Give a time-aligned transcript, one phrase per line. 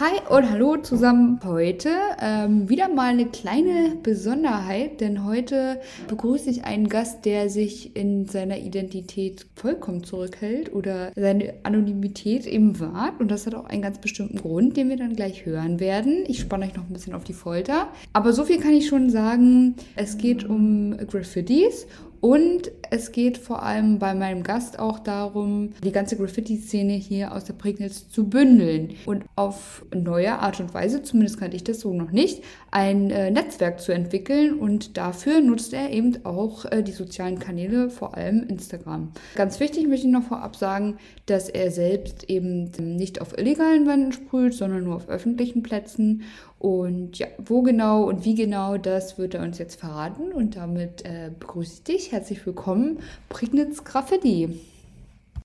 [0.00, 1.40] Hi und hallo zusammen.
[1.44, 1.90] Heute
[2.22, 8.24] ähm, wieder mal eine kleine Besonderheit, denn heute begrüße ich einen Gast, der sich in
[8.24, 13.20] seiner Identität vollkommen zurückhält oder seine Anonymität eben wahrt.
[13.20, 16.24] Und das hat auch einen ganz bestimmten Grund, den wir dann gleich hören werden.
[16.26, 17.88] Ich spanne euch noch ein bisschen auf die Folter.
[18.14, 19.74] Aber so viel kann ich schon sagen.
[19.96, 21.86] Es geht um Graffitis
[22.20, 27.44] und es geht vor allem bei meinem Gast auch darum, die ganze Graffiti-Szene hier aus
[27.44, 31.94] der Prignitz zu bündeln und auf neue Art und Weise, zumindest kannte ich das so
[31.94, 34.58] noch nicht, ein äh, Netzwerk zu entwickeln.
[34.58, 39.12] Und dafür nutzt er eben auch äh, die sozialen Kanäle, vor allem Instagram.
[39.36, 44.12] Ganz wichtig möchte ich noch vorab sagen, dass er selbst eben nicht auf illegalen Wänden
[44.12, 46.22] sprüht, sondern nur auf öffentlichen Plätzen
[46.60, 50.30] und ja, wo genau und wie genau, das wird er uns jetzt verraten.
[50.30, 52.12] Und damit äh, begrüße ich dich.
[52.12, 52.98] Herzlich willkommen,
[53.30, 54.60] Prignitz Graffiti.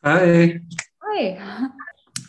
[0.03, 0.61] Hi.
[1.01, 1.37] Hi.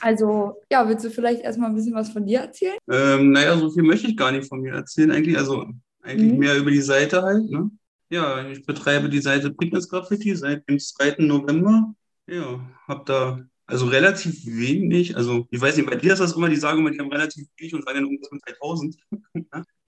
[0.01, 2.79] Also, ja, willst du vielleicht erstmal ein bisschen was von dir erzählen?
[2.89, 5.37] Ähm, naja, so viel möchte ich gar nicht von mir erzählen, eigentlich.
[5.37, 5.67] Also,
[6.03, 6.39] eigentlich mhm.
[6.39, 7.51] mehr über die Seite halt.
[7.51, 7.69] Ne?
[8.09, 11.17] Ja, ich betreibe die Seite Prignitz Graffiti seit dem 2.
[11.19, 11.93] November.
[12.29, 15.17] Ja, habe da also relativ wenig.
[15.17, 17.75] Also ich weiß nicht, bei dir ist das immer, die immer, die haben relativ wenig
[17.75, 18.97] und sagen dann ungefähr 3000.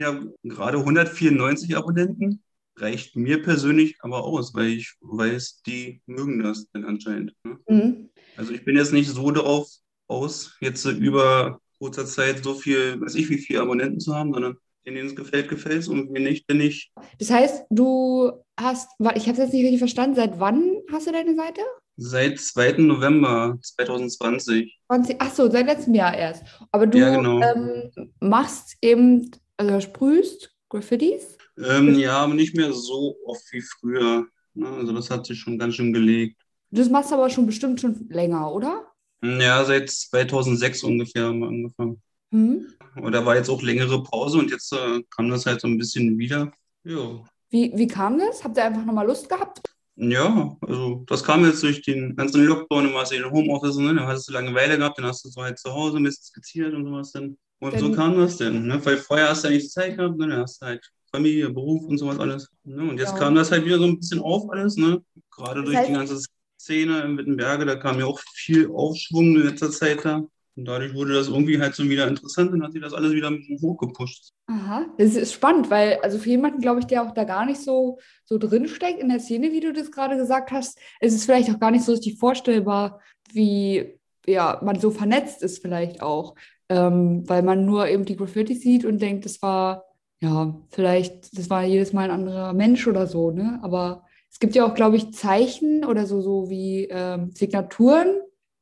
[0.00, 2.42] ja, gerade 194 Abonnenten
[2.76, 7.34] reicht mir persönlich aber aus, weil ich weiß, die mögen das dann anscheinend.
[7.44, 7.58] Ne?
[7.68, 8.10] Mhm.
[8.36, 9.68] Also ich bin jetzt nicht so darauf
[10.06, 14.56] aus, jetzt über kurzer Zeit so viel, weiß ich wie viele Abonnenten zu haben, sondern
[14.84, 16.90] denen es gefällt, gefällt es und mir nicht, bin ich.
[17.18, 21.12] Das heißt, du hast, ich habe es jetzt nicht richtig verstanden, seit wann hast du
[21.12, 21.60] deine Seite?
[22.00, 22.74] Seit 2.
[22.78, 24.78] November 2020.
[24.86, 26.44] 20, ach so, seit letztem Jahr erst.
[26.70, 27.40] Aber du ja, genau.
[27.42, 31.36] ähm, machst eben, also sprühst Graffitis?
[31.58, 34.26] Ähm, ja, aber nicht mehr so oft wie früher.
[34.54, 34.68] Ne?
[34.68, 36.40] Also das hat sich schon ganz schön gelegt.
[36.70, 38.86] Das machst du aber schon bestimmt schon länger, oder?
[39.20, 42.00] Ja, seit 2006 ungefähr haben wir angefangen.
[42.30, 42.74] Mhm.
[42.94, 45.78] Und da war jetzt auch längere Pause und jetzt äh, kam das halt so ein
[45.78, 46.52] bisschen wieder.
[46.84, 47.24] Ja.
[47.50, 48.44] Wie, wie kam das?
[48.44, 49.62] Habt ihr einfach nochmal Lust gehabt?
[50.00, 53.94] Ja, also das kam jetzt durch den ganzen Lockdown, du warst in Homeoffice, ne?
[53.96, 56.72] dann hast du Langeweile gehabt, dann hast du so halt zu Hause ein bisschen skizziert
[56.72, 57.36] und sowas dann.
[57.58, 58.80] Und dann, so kam das denn, ne?
[58.84, 60.28] weil vorher hast du ja nicht Zeit gehabt, ne?
[60.28, 62.48] dann hast du halt Familie, Beruf und sowas alles.
[62.62, 62.88] Ne?
[62.88, 63.18] Und jetzt ja.
[63.18, 65.02] kam das halt wieder so ein bisschen auf alles, ne?
[65.32, 66.22] gerade durch die ganze
[66.60, 70.22] Szene in Wittenberge, da kam ja auch viel Aufschwung in letzter Zeit da.
[70.58, 73.30] Und dadurch wurde das irgendwie halt so wieder interessant und hat sich das alles wieder
[73.62, 74.32] hochgepusht.
[74.48, 77.60] Aha, das ist spannend, weil also für jemanden, glaube ich, der auch da gar nicht
[77.60, 81.48] so, so drinsteckt in der Szene, wie du das gerade gesagt hast, ist es vielleicht
[81.50, 83.00] auch gar nicht so richtig vorstellbar,
[83.32, 86.34] wie ja, man so vernetzt ist vielleicht auch.
[86.68, 89.84] Ähm, weil man nur eben die Graffiti sieht und denkt, das war,
[90.20, 93.60] ja, vielleicht, das war jedes Mal ein anderer Mensch oder so, ne?
[93.62, 98.08] Aber es gibt ja auch, glaube ich, Zeichen oder so, so wie ähm, Signaturen,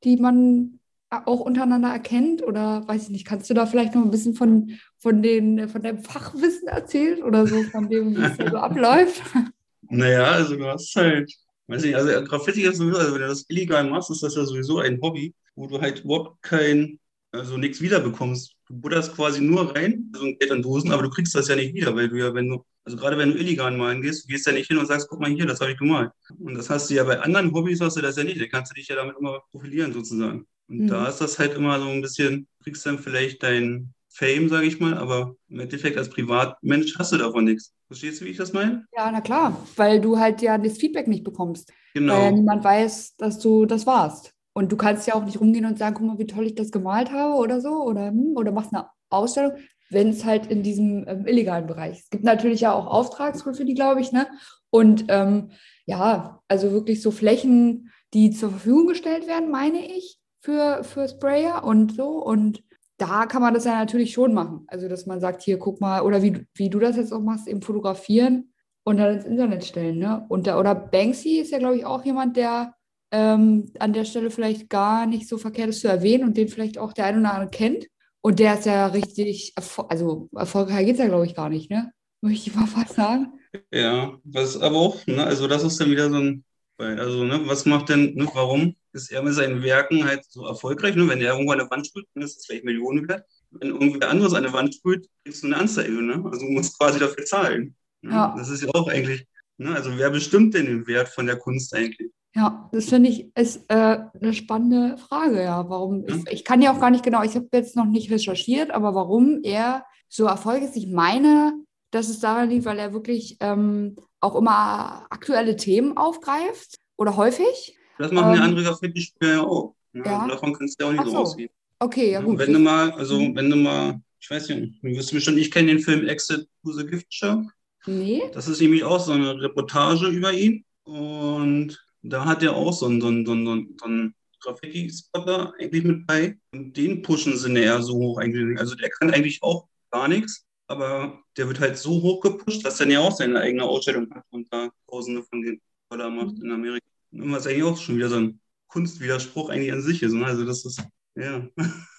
[0.04, 0.78] die man
[1.10, 2.42] auch untereinander erkennt?
[2.42, 5.82] Oder weiß ich nicht, kannst du da vielleicht noch ein bisschen von, von, den, von
[5.82, 9.22] deinem Fachwissen erzählen oder so, von dem, wie es so abläuft?
[9.88, 11.32] Naja, also du hast halt,
[11.68, 14.44] weiß ich, also Graffiti ist sowieso, also wenn du das illegal machst, ist das ja
[14.44, 16.98] sowieso ein Hobby, wo du halt überhaupt kein,
[17.30, 18.56] also nichts wiederbekommst.
[18.66, 21.74] Du butterst quasi nur rein, also Geld an Dosen, aber du kriegst das ja nicht
[21.74, 24.46] wieder, weil du ja, wenn du, also gerade wenn du illegal malen gehst, du gehst
[24.46, 26.10] ja nicht hin und sagst, guck mal hier, das habe ich gemalt.
[26.38, 28.72] Und das hast du ja bei anderen Hobbys hast du das ja nicht, da kannst
[28.72, 30.46] du dich ja damit immer profilieren sozusagen.
[30.68, 30.86] Und mhm.
[30.88, 34.80] da ist das halt immer so ein bisschen, kriegst dann vielleicht dein Fame, sage ich
[34.80, 37.74] mal, aber im Endeffekt als Privatmensch hast du davon nichts.
[37.86, 38.84] Verstehst du, wie ich das meine?
[38.96, 41.72] Ja, na klar, weil du halt ja das Feedback nicht bekommst.
[41.94, 42.14] Genau.
[42.14, 44.32] Weil ja niemand weiß, dass du das warst.
[44.54, 46.70] Und du kannst ja auch nicht rumgehen und sagen, guck mal, wie toll ich das
[46.70, 49.52] gemalt habe oder so, oder, hm, oder machst eine Ausstellung,
[49.90, 52.04] wenn es halt in diesem ähm, illegalen Bereich ist.
[52.04, 54.26] Es gibt natürlich ja auch Auftragsgriffe, die glaube ich, ne?
[54.70, 55.50] Und ähm,
[55.84, 60.15] ja, also wirklich so Flächen, die zur Verfügung gestellt werden, meine ich,
[60.46, 62.24] für, für Sprayer und so.
[62.24, 62.62] Und
[62.98, 64.64] da kann man das ja natürlich schon machen.
[64.68, 67.48] Also, dass man sagt, hier, guck mal, oder wie, wie du das jetzt auch machst,
[67.48, 68.52] eben fotografieren
[68.84, 69.98] und dann ins Internet stellen.
[69.98, 70.24] Ne?
[70.28, 72.74] Und da, oder Banksy ist ja, glaube ich, auch jemand, der
[73.10, 76.78] ähm, an der Stelle vielleicht gar nicht so verkehrt ist zu erwähnen und den vielleicht
[76.78, 77.86] auch der eine oder andere kennt.
[78.20, 81.92] Und der ist ja richtig, also erfolgreich geht es ja, glaube ich, gar nicht, ne?
[82.20, 83.32] Möchte ich mal was sagen?
[83.72, 85.24] Ja, was aber auch, ne?
[85.24, 86.44] Also, das ist dann wieder so ein,
[86.78, 90.96] also, ne, was macht denn, ne, warum ist er mit seinen Werken halt so erfolgreich.
[90.96, 91.08] Ne?
[91.08, 93.24] Wenn er irgendwo an der Wand sprüht, dann ist es vielleicht Millionen wert.
[93.50, 95.92] Wenn irgendwer anderes an der Wand sprüht, kriegst du eine Anzeige.
[96.02, 96.22] Ne?
[96.24, 97.76] Also du musst quasi dafür zahlen.
[98.02, 98.12] Ne?
[98.12, 98.34] Ja.
[98.36, 99.26] Das ist ja auch eigentlich,
[99.58, 99.74] ne?
[99.74, 102.10] also wer bestimmt denn den Wert von der Kunst eigentlich?
[102.34, 105.68] Ja, das finde ich ist äh, eine spannende Frage, ja.
[105.70, 106.06] Warum?
[106.06, 106.16] Ja.
[106.16, 108.94] Ich, ich, kann ja auch gar nicht genau, ich habe jetzt noch nicht recherchiert, aber
[108.94, 110.76] warum er so erfolgreich ist.
[110.76, 111.54] Ich meine,
[111.90, 117.76] dass es daran liegt, weil er wirklich ähm, auch immer aktuelle Themen aufgreift oder häufig.
[117.98, 119.74] Das machen ähm, die anderen Graffiti-Spieler ja auch.
[119.92, 120.04] Ne?
[120.04, 120.26] Ja.
[120.28, 121.10] Davon kannst du ja auch nicht so.
[121.10, 121.50] so ausgehen.
[121.78, 122.38] Okay, ja gut.
[122.38, 125.68] Wenn du mal, also wenn du mal, ich weiß nicht, du wirst bestimmt, ich kenne
[125.68, 127.42] den Film Exit to the Gift Shop.
[127.86, 128.22] Nee.
[128.32, 130.64] Das ist nämlich auch so eine Reportage über ihn.
[130.84, 135.84] Und da hat er auch so einen, so einen, so einen, so einen Graffiti-Spotter eigentlich
[135.84, 136.38] mit bei.
[136.52, 138.58] Und den pushen sie näher so hoch eigentlich.
[138.58, 142.80] Also der kann eigentlich auch gar nichts, aber der wird halt so hoch gepusht, dass
[142.80, 145.60] er ja auch seine eigene Ausstellung hat und da tausende von den
[145.90, 146.86] Dollar macht in Amerika.
[147.12, 150.12] Und was eigentlich auch schon wieder so ein Kunstwiderspruch eigentlich an sich ist.
[150.12, 150.26] Ne?
[150.26, 150.82] Also das ist,
[151.14, 151.46] ja.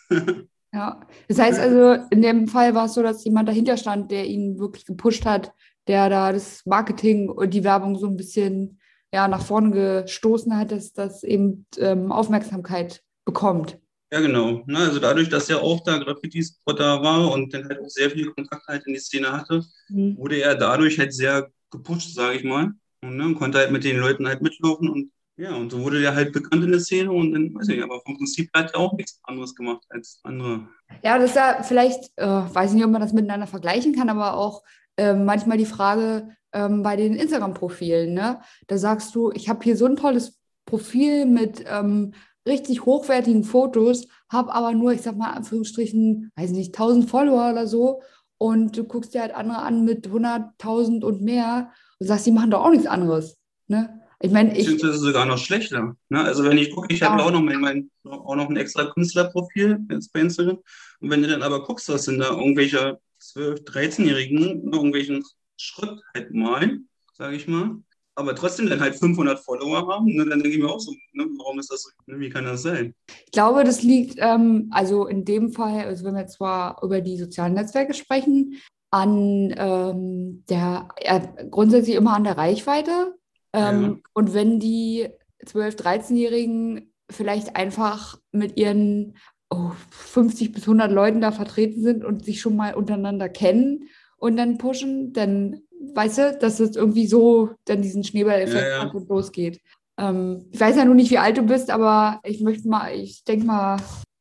[0.74, 1.00] Ja,
[1.30, 4.60] das heißt also, in dem Fall war es so, dass jemand dahinter stand, der ihn
[4.60, 5.54] wirklich gepusht hat,
[5.88, 8.80] der da das Marketing und die Werbung so ein bisschen
[9.13, 13.80] ja, nach vorne gestoßen hat, dass das eben ähm, Aufmerksamkeit bekommt.
[14.12, 14.63] Ja, genau.
[14.65, 18.31] Ne, also dadurch, dass er auch da Graffiti-Spotter war und dann halt auch sehr viele
[18.31, 20.18] Kontakte halt in die Szene hatte, mhm.
[20.18, 22.71] wurde er dadurch halt sehr gepusht, sage ich mal.
[23.01, 26.15] Und ne, konnte halt mit den Leuten halt mitlaufen und ja, und so wurde der
[26.15, 28.80] halt bekannt in der Szene und dann, weiß ich nicht, aber vom Prinzip hat er
[28.80, 30.68] auch nichts anderes gemacht als andere.
[31.03, 34.36] Ja, das ist ja vielleicht, äh, weiß nicht, ob man das miteinander vergleichen kann, aber
[34.36, 34.63] auch
[34.95, 38.42] äh, manchmal die Frage ähm, bei den Instagram-Profilen, ne?
[38.65, 42.13] Da sagst du, ich habe hier so ein tolles Profil mit ähm,
[42.48, 47.68] richtig hochwertigen Fotos, habe aber nur, ich sag mal, Anführungsstrichen, weiß nicht, 1000 Follower oder
[47.68, 48.02] so
[48.38, 52.52] und du guckst dir halt andere an mit 100.000 und mehr und sagst, die machen
[52.52, 54.02] doch auch nichts anderes, ne?
[54.20, 54.66] Ich meine, ich.
[54.66, 55.96] Beziehungsweise sogar noch schlechter.
[56.10, 56.24] Ne?
[56.24, 57.12] Also, wenn ich gucke, ich ja.
[57.12, 60.58] habe auch noch, mein, mein, auch noch ein extra Künstlerprofil bei Instagram.
[61.00, 65.24] Und wenn du dann aber guckst, was sind da irgendwelche 12-, 13-Jährigen irgendwelchen
[65.58, 67.78] Schritt halt malen, sage ich mal.
[68.18, 70.08] Aber trotzdem dann halt 500 Follower haben.
[70.08, 70.25] Ne?
[70.25, 71.25] Dann denke ich mir auch so, ne?
[71.38, 71.90] warum ist das so?
[72.08, 72.19] Ne?
[72.19, 72.94] Wie kann das sein?
[73.25, 77.18] Ich glaube, das liegt, ähm, also in dem Fall, also wenn wir zwar über die
[77.18, 78.56] sozialen Netzwerke sprechen,
[78.90, 81.19] an ähm, der, ja,
[81.52, 83.18] grundsätzlich immer an der Reichweite
[83.54, 83.96] ähm, ja.
[84.14, 85.10] Und wenn die
[85.46, 89.18] 12-, 13-Jährigen vielleicht einfach mit ihren
[89.50, 94.38] oh, 50 bis 100 Leuten da vertreten sind und sich schon mal untereinander kennen und
[94.38, 95.62] dann pushen, dann
[95.94, 98.83] weißt du, dass es irgendwie so dann diesen Schneeballeffekt ja, ja.
[98.83, 99.59] hat und losgeht.
[100.00, 103.24] Ähm, ich weiß ja nur nicht, wie alt du bist, aber ich möchte mal, ich
[103.24, 103.77] denke mal,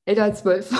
[0.06, 0.70] älter als zwölf.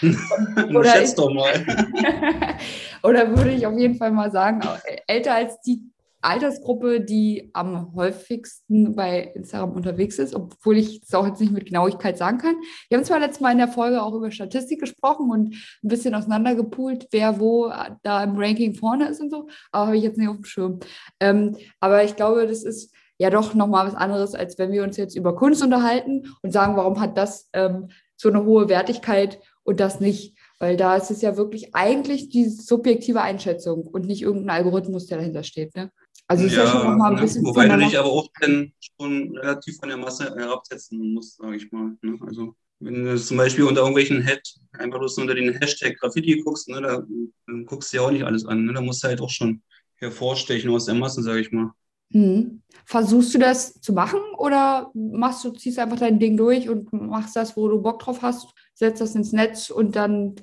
[0.74, 1.52] oder Schätz doch mal.
[3.02, 4.60] oder würde ich auf jeden Fall mal sagen,
[5.06, 5.82] älter als die
[6.24, 11.66] Altersgruppe, die am häufigsten bei Instagram unterwegs ist, obwohl ich es auch jetzt nicht mit
[11.66, 12.56] Genauigkeit sagen kann.
[12.88, 16.14] Wir haben zwar letztes Mal in der Folge auch über Statistik gesprochen und ein bisschen
[16.14, 17.70] auseinandergepoolt, wer wo
[18.02, 20.80] da im Ranking vorne ist und so, aber habe ich jetzt nicht auf dem Schirm.
[21.20, 24.96] Ähm, aber ich glaube, das ist ja doch nochmal was anderes, als wenn wir uns
[24.96, 29.80] jetzt über Kunst unterhalten und sagen, warum hat das ähm, so eine hohe Wertigkeit und
[29.80, 30.36] das nicht.
[30.58, 35.18] Weil da ist es ja wirklich eigentlich die subjektive Einschätzung und nicht irgendein Algorithmus, der
[35.18, 35.74] dahinter steht.
[35.74, 35.90] Ne?
[36.26, 37.44] Also ist ja, ja schon noch mal ein bisschen.
[37.44, 41.70] Wobei du dich aber auch dann schon relativ von der Masse herabsetzen musst, sage ich
[41.70, 41.96] mal.
[42.02, 42.18] Ne?
[42.26, 44.42] Also wenn du zum Beispiel unter irgendwelchen Head,
[44.72, 47.02] einfach bloß unter den Hashtag Graffiti guckst, ne, da,
[47.46, 48.64] dann guckst du ja auch nicht alles an.
[48.64, 48.72] Ne?
[48.72, 49.62] Da musst du halt auch schon
[49.96, 51.72] hervorstechen aus der Masse, sage ich mal.
[52.12, 52.62] Hm.
[52.86, 57.36] Versuchst du das zu machen oder machst du, ziehst einfach dein Ding durch und machst
[57.36, 60.34] das, wo du Bock drauf hast, setzt das ins Netz und dann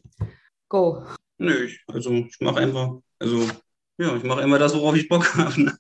[0.68, 1.04] go?
[1.38, 3.48] Nö, ich, also ich mache einfach, also
[4.02, 5.62] ja, ich mache immer das, worauf ich Bock habe.
[5.62, 5.78] Ne?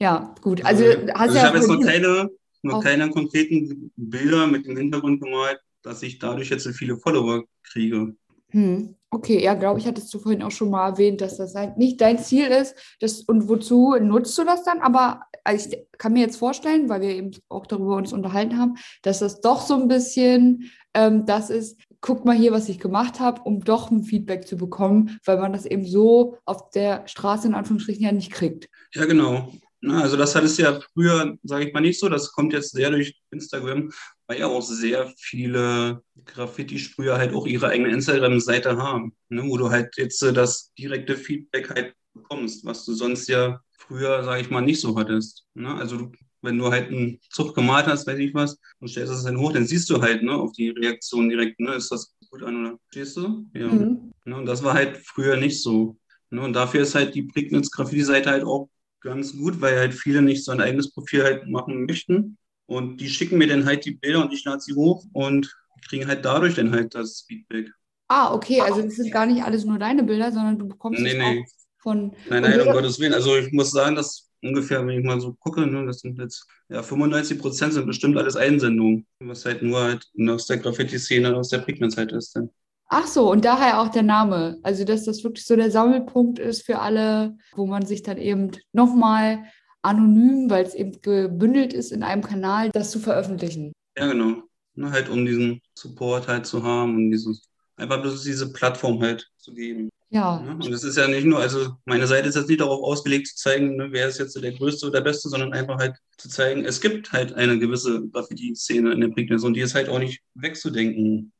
[0.00, 0.64] Ja, gut.
[0.64, 2.30] Also, also, also ich habe jetzt noch keine,
[2.62, 7.44] noch keine konkreten Bilder mit dem Hintergrund gemalt, dass ich dadurch jetzt so viele Follower
[7.62, 8.14] kriege.
[8.50, 8.94] Hm.
[9.10, 12.00] Okay, ja, glaube ich, hattest du vorhin auch schon mal erwähnt, dass das halt nicht
[12.00, 12.74] dein Ziel ist.
[13.00, 14.80] Das, und wozu nutzt du das dann?
[14.80, 18.74] Aber also ich kann mir jetzt vorstellen, weil wir eben auch darüber uns unterhalten haben,
[19.02, 23.20] dass das doch so ein bisschen ähm, das ist, guck mal hier, was ich gemacht
[23.20, 27.48] habe, um doch ein Feedback zu bekommen, weil man das eben so auf der Straße
[27.48, 28.68] in Anführungsstrichen ja nicht kriegt.
[28.94, 29.52] Ja, genau.
[29.86, 32.08] Also das hat es ja früher, sage ich mal, nicht so.
[32.08, 33.90] Das kommt jetzt sehr durch Instagram,
[34.26, 39.70] weil ja auch sehr viele Graffiti-Sprüher halt auch ihre eigene Instagram-Seite haben, ne, wo du
[39.70, 44.50] halt jetzt äh, das direkte Feedback halt bekommst, was du sonst ja früher, sage ich
[44.50, 45.44] mal, nicht so hattest.
[45.54, 45.72] Ne?
[45.74, 49.24] Also du wenn du halt einen Zug gemalt hast, weiß ich was, und stellst es
[49.24, 52.42] dann hoch, dann siehst du halt ne, auf die Reaktion direkt, ne, ist das gut
[52.42, 53.46] an oder stehst du?
[53.54, 53.66] Ja.
[53.68, 54.12] Mhm.
[54.24, 55.96] Ne, und das war halt früher nicht so.
[56.30, 58.68] Ne, und dafür ist halt die Prignitz Graffiti-Seite halt auch
[59.00, 62.36] ganz gut, weil halt viele nicht so ein eigenes Profil halt machen möchten.
[62.66, 65.56] Und die schicken mir dann halt die Bilder und ich lade sie hoch und
[65.88, 67.70] kriegen halt dadurch dann halt das Feedback.
[68.08, 71.14] Ah, okay, also das sind gar nicht alles nur deine Bilder, sondern du bekommst nee,
[71.14, 71.40] nee.
[71.40, 71.46] auch
[71.78, 72.14] von.
[72.28, 73.14] Nein, nein, um Gottes Willen.
[73.14, 76.46] Also ich muss sagen, dass ungefähr, wenn ich mal so gucke, ne, das sind jetzt
[76.68, 81.48] ja 95 Prozent sind bestimmt alles Einsendungen, was halt nur halt aus der Graffiti-Szene, aus
[81.48, 82.36] der Pigment-Zeit ist.
[82.36, 82.50] Dann.
[82.88, 84.58] Ach so, und daher auch der Name.
[84.62, 88.52] Also, dass das wirklich so der Sammelpunkt ist für alle, wo man sich dann eben
[88.72, 89.44] nochmal
[89.82, 93.72] anonym, weil es eben gebündelt ist in einem Kanal, das zu veröffentlichen.
[93.96, 94.42] Ja, genau.
[94.74, 99.28] Ne, halt um diesen Support halt zu haben und dieses, einfach bloß diese Plattform halt
[99.36, 99.90] zu geben.
[100.10, 100.40] Ja.
[100.40, 100.52] Ne?
[100.52, 103.36] Und es ist ja nicht nur, also meine Seite ist jetzt nicht darauf ausgelegt zu
[103.36, 106.64] zeigen, ne, wer ist jetzt der Größte oder der Beste, sondern einfach halt zu zeigen,
[106.64, 110.20] es gibt halt eine gewisse Graffiti-Szene in der Prignitz und die ist halt auch nicht
[110.34, 111.32] wegzudenken.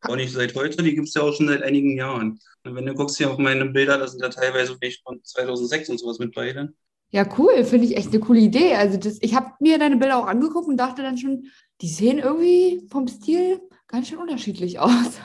[0.00, 2.40] Auch nicht seit heute, die gibt es ja auch schon seit einigen Jahren.
[2.64, 5.90] Und wenn du guckst hier auf meine Bilder, das sind ja teilweise vielleicht von 2006
[5.90, 6.52] und sowas mit bei.
[6.52, 6.74] Dann.
[7.10, 8.74] Ja, cool, finde ich echt eine coole Idee.
[8.74, 11.44] Also das, ich habe mir deine Bilder auch angeguckt und dachte dann schon,
[11.80, 13.60] die sehen irgendwie vom Stil
[13.94, 15.20] ganz schön unterschiedlich aus.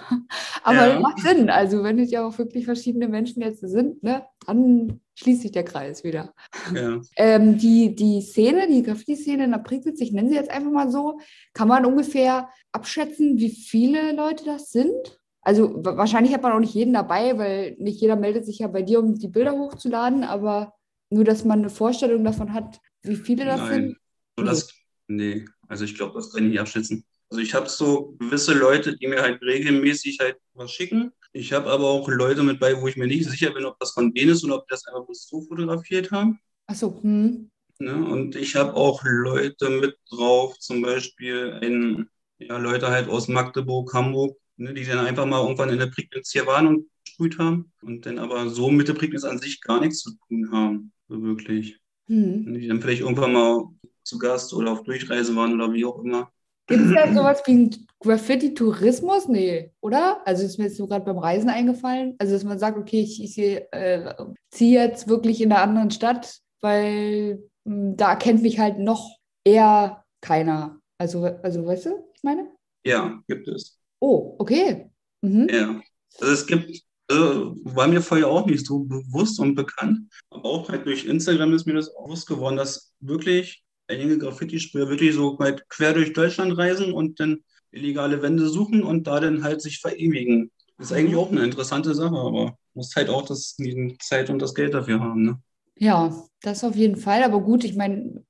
[0.64, 0.94] Aber ja.
[0.94, 1.50] das macht Sinn.
[1.50, 5.64] Also wenn es ja auch wirklich verschiedene Menschen jetzt sind, ne, dann schließt sich der
[5.64, 6.34] Kreis wieder.
[6.74, 7.02] Ja.
[7.18, 10.92] Ähm, die, die Szene, die Graffiti-Szene in der Prignitz, ich nenne sie jetzt einfach mal
[10.92, 11.20] so,
[11.54, 15.20] kann man ungefähr abschätzen, wie viele Leute das sind?
[15.42, 18.84] Also wahrscheinlich hat man auch nicht jeden dabei, weil nicht jeder meldet sich ja bei
[18.84, 20.74] dir, um die Bilder hochzuladen, aber
[21.10, 23.74] nur, dass man eine Vorstellung davon hat, wie viele das Nein.
[23.74, 23.98] sind.
[24.38, 24.74] So, das,
[25.08, 27.04] nee, also ich glaube, das kann ich nicht abschätzen.
[27.30, 31.12] Also ich habe so gewisse Leute, die mir halt regelmäßig halt was schicken.
[31.32, 33.92] Ich habe aber auch Leute mit bei, wo ich mir nicht sicher bin, ob das
[33.92, 36.40] von denen ist oder ob die das einfach bloß so fotografiert haben.
[36.66, 37.00] Achso.
[37.02, 37.52] Hm.
[37.80, 37.94] Ne?
[37.94, 42.10] Und ich habe auch Leute mit drauf, zum Beispiel ein,
[42.40, 46.32] ja, Leute halt aus Magdeburg, Hamburg, ne, die dann einfach mal irgendwann in der Prignitz
[46.32, 49.80] hier waren und gesprüht haben und dann aber so mit der Prignitz an sich gar
[49.80, 51.80] nichts zu tun haben, so wirklich.
[52.08, 52.54] Hm.
[52.54, 53.64] Die dann vielleicht irgendwann mal
[54.04, 56.32] zu Gast oder auf Durchreise waren oder wie auch immer.
[56.70, 59.28] Gibt es da sowas wie einen Graffiti-Tourismus?
[59.28, 60.22] Nee, oder?
[60.26, 62.16] Also ist mir jetzt so gerade beim Reisen eingefallen.
[62.20, 64.14] Also, dass man sagt, okay, ich, ich äh,
[64.52, 69.18] ziehe jetzt wirklich in einer anderen Stadt, weil mh, hm, da kennt mich halt noch
[69.44, 70.80] eher keiner.
[70.98, 72.50] Also, also weißt du, ich meine?
[72.86, 73.80] Ja, gibt es.
[74.00, 74.90] Oh, okay.
[75.22, 75.48] Mhm.
[75.50, 75.82] Ja.
[76.20, 80.70] Also es gibt, also war mir vorher auch nicht so bewusst und bekannt, aber auch
[80.70, 85.68] halt durch Instagram ist mir das bewusst geworden, dass wirklich einige Graffiti-Sprüher wirklich so weit
[85.70, 87.40] quer durch Deutschland reisen und dann
[87.72, 90.52] illegale Wände suchen und da dann halt sich verewigen.
[90.78, 94.56] Ist eigentlich auch eine interessante Sache, aber muss halt auch das, die Zeit und das
[94.56, 95.24] Geld dafür haben.
[95.24, 95.42] Ne?
[95.78, 97.24] Ja, das auf jeden Fall.
[97.24, 98.24] Aber gut, ich meine,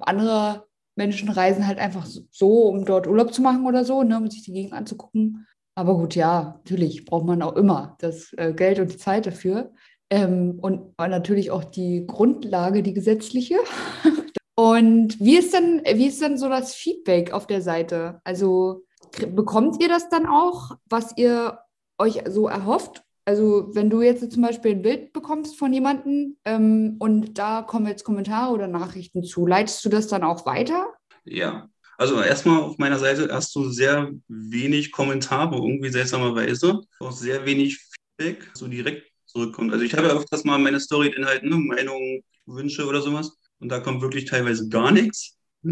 [0.00, 4.30] andere Menschen reisen halt einfach so, um dort Urlaub zu machen oder so, ne, um
[4.30, 5.46] sich die Gegend anzugucken.
[5.74, 9.72] Aber gut, ja, natürlich braucht man auch immer das äh, Geld und die Zeit dafür.
[10.10, 13.56] Ähm, und natürlich auch die Grundlage, die gesetzliche.
[14.58, 18.20] Und wie ist denn, wie ist denn so das Feedback auf der Seite?
[18.24, 18.82] Also
[19.28, 21.60] bekommt ihr das dann auch, was ihr
[21.96, 23.04] euch so erhofft?
[23.24, 27.86] Also wenn du jetzt zum Beispiel ein Bild bekommst von jemandem ähm, und da kommen
[27.86, 30.88] jetzt Kommentare oder Nachrichten zu, leitest du das dann auch weiter?
[31.24, 37.46] Ja, also erstmal auf meiner Seite hast du sehr wenig Kommentare, irgendwie seltsamerweise, auch sehr
[37.46, 37.78] wenig
[38.18, 39.72] Feedback, so direkt zurückkommt.
[39.72, 43.37] Also ich habe öfters mal meine Story-Inhalten, ne, Meinungen, Wünsche oder sowas.
[43.60, 45.36] Und da kommt wirklich teilweise gar nichts.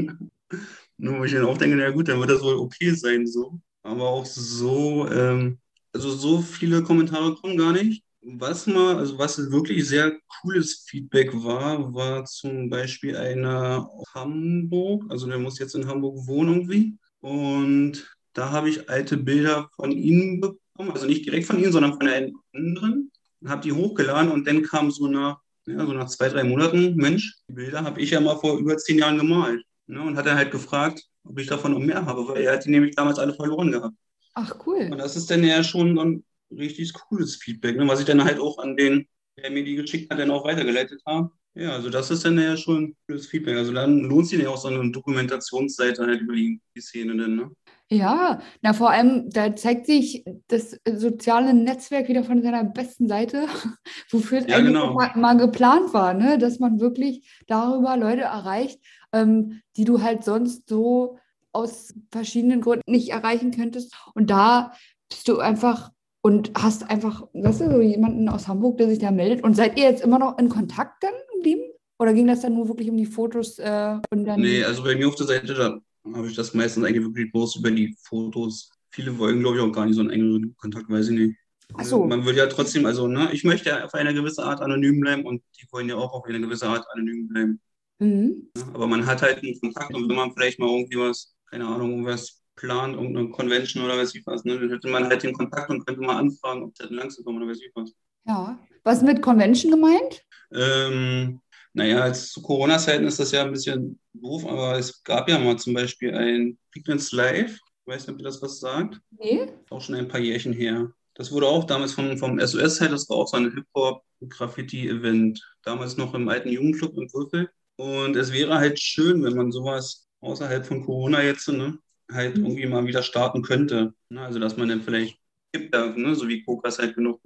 [0.99, 3.61] Nur wo ich dann auch denke, na gut, dann wird das wohl okay sein so.
[3.83, 5.59] Aber auch so, ähm,
[5.93, 8.03] also so viele Kommentare kommen gar nicht.
[8.23, 15.05] Was mal, also was wirklich sehr cooles Feedback war, war zum Beispiel einer aus Hamburg,
[15.11, 16.99] also der muss jetzt in Hamburg wohnen irgendwie.
[17.21, 21.95] Und da habe ich alte Bilder von ihm bekommen, also nicht direkt von ihm, sondern
[21.95, 23.13] von einem anderen.
[23.45, 27.35] Habe die hochgeladen und dann kam so nach ja, so nach zwei, drei Monaten, Mensch,
[27.49, 29.65] die Bilder habe ich ja mal vor über zehn Jahren gemalt.
[29.87, 30.01] Ne?
[30.01, 32.71] Und hat er halt gefragt, ob ich davon noch mehr habe, weil er hat die
[32.71, 33.97] nämlich damals alle verloren gehabt.
[34.35, 34.89] Ach, cool.
[34.91, 37.89] Und das ist dann ja schon ein richtig cooles Feedback, ne?
[37.89, 39.07] was ich dann halt auch an den,
[39.37, 41.31] der mir die geschickt hat, dann auch weitergeleitet habe.
[41.55, 43.57] Ja, also das ist dann ja schon cooles Feedback.
[43.57, 47.37] Also dann lohnt sich ja auch so eine Dokumentationsseite halt über die, die Szene dann,
[47.37, 47.51] ne?
[47.89, 53.47] Ja, na vor allem, da zeigt sich das soziale Netzwerk wieder von seiner besten Seite,
[54.11, 54.95] wofür es ja, eigentlich genau.
[54.95, 56.37] mal, mal, geplant war, ne?
[56.37, 58.81] dass man wirklich darüber Leute erreicht,
[59.13, 61.19] ähm, die du halt sonst so
[61.53, 63.95] aus verschiedenen Gründen nicht erreichen könntest.
[64.15, 64.73] Und da
[65.09, 69.13] bist du einfach und hast einfach, weißt du, so jemanden aus Hamburg, der sich da
[69.13, 69.45] meldet.
[69.45, 71.63] Und seid ihr jetzt immer noch in Kontakt dann geblieben?
[72.01, 73.61] Oder ging das dann nur wirklich um die Fotos?
[73.61, 75.79] Äh, und dann nee, also bei mir auf der Seite, da
[76.15, 78.71] habe ich das meistens eigentlich wirklich bloß über die Fotos.
[78.91, 81.37] Viele wollen, glaube ich, auch gar nicht so einen engeren Kontakt, weiß ich nicht.
[81.83, 82.05] So.
[82.05, 85.25] Man will ja trotzdem, also, ne, ich möchte ja auf eine gewisse Art anonym bleiben
[85.25, 87.61] und die wollen ja auch auf eine gewisse Art anonym bleiben.
[87.99, 88.51] Mhm.
[88.57, 91.67] Ja, aber man hat halt einen Kontakt und wenn man vielleicht mal irgendwie was, keine
[91.67, 95.33] Ahnung, irgendwas plant, irgendeine Convention oder weiß ich was, ne, dann hätte man halt den
[95.33, 97.93] Kontakt und könnte mal anfragen, ob das lang kommen oder weiß ich was.
[98.27, 98.59] Ja.
[98.85, 100.23] Was mit Convention gemeint?
[100.53, 101.41] Ähm,
[101.77, 105.59] naja, jetzt zu Corona-Zeiten ist das ja ein bisschen doof, aber es gab ja mal
[105.59, 107.53] zum Beispiel ein Pigments Live.
[107.53, 108.99] Ich weiß nicht, ob ihr das was sagt.
[109.11, 109.47] Nee.
[109.69, 110.91] Auch schon ein paar Jährchen her.
[111.13, 115.39] Das wurde auch damals vom, vom SOS halt, das war auch so ein Hip-Hop-Graffiti-Event.
[115.65, 117.51] Damals noch im alten Jugendclub in Würfel.
[117.77, 121.79] Und es wäre halt schön, wenn man sowas außerhalb von Corona jetzt, ne,
[122.11, 122.47] halt mhm.
[122.47, 123.93] irgendwie mal wieder starten könnte.
[124.09, 124.23] Ne?
[124.23, 125.19] Also, dass man dann vielleicht
[125.53, 126.15] gibt ne?
[126.15, 127.21] so wie Kokas halt genug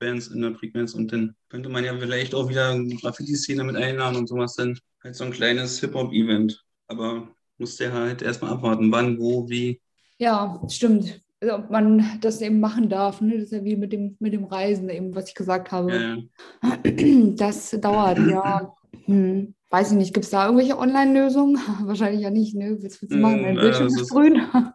[0.00, 3.76] Musikbands in der Frequenz und dann könnte man ja vielleicht auch wieder die Graffiti-Szene mit
[3.76, 6.64] einladen und sowas dann halt so ein kleines Hip-Hop-Event.
[6.88, 7.28] Aber
[7.58, 9.80] muss der halt erstmal abwarten, wann, wo, wie.
[10.18, 11.20] Ja, stimmt.
[11.40, 13.20] Also, ob man das eben machen darf.
[13.20, 13.34] Ne?
[13.34, 15.92] Das ist ja wie mit dem, mit dem Reisen, eben, was ich gesagt habe.
[15.92, 16.16] Ja,
[16.62, 17.34] ja.
[17.36, 18.74] Das dauert, ja.
[19.04, 19.54] Hm.
[19.72, 21.56] Weiß ich nicht, gibt es da irgendwelche Online-Lösungen?
[21.82, 22.76] Wahrscheinlich ja nicht, ne?
[22.80, 23.44] Willst du machen?
[23.44, 24.34] Ein hm, Bildschirm ist grün.
[24.34, 24.74] Ja.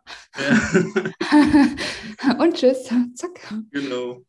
[2.40, 2.90] Und tschüss.
[3.14, 3.54] Zack.
[3.72, 4.22] Genau.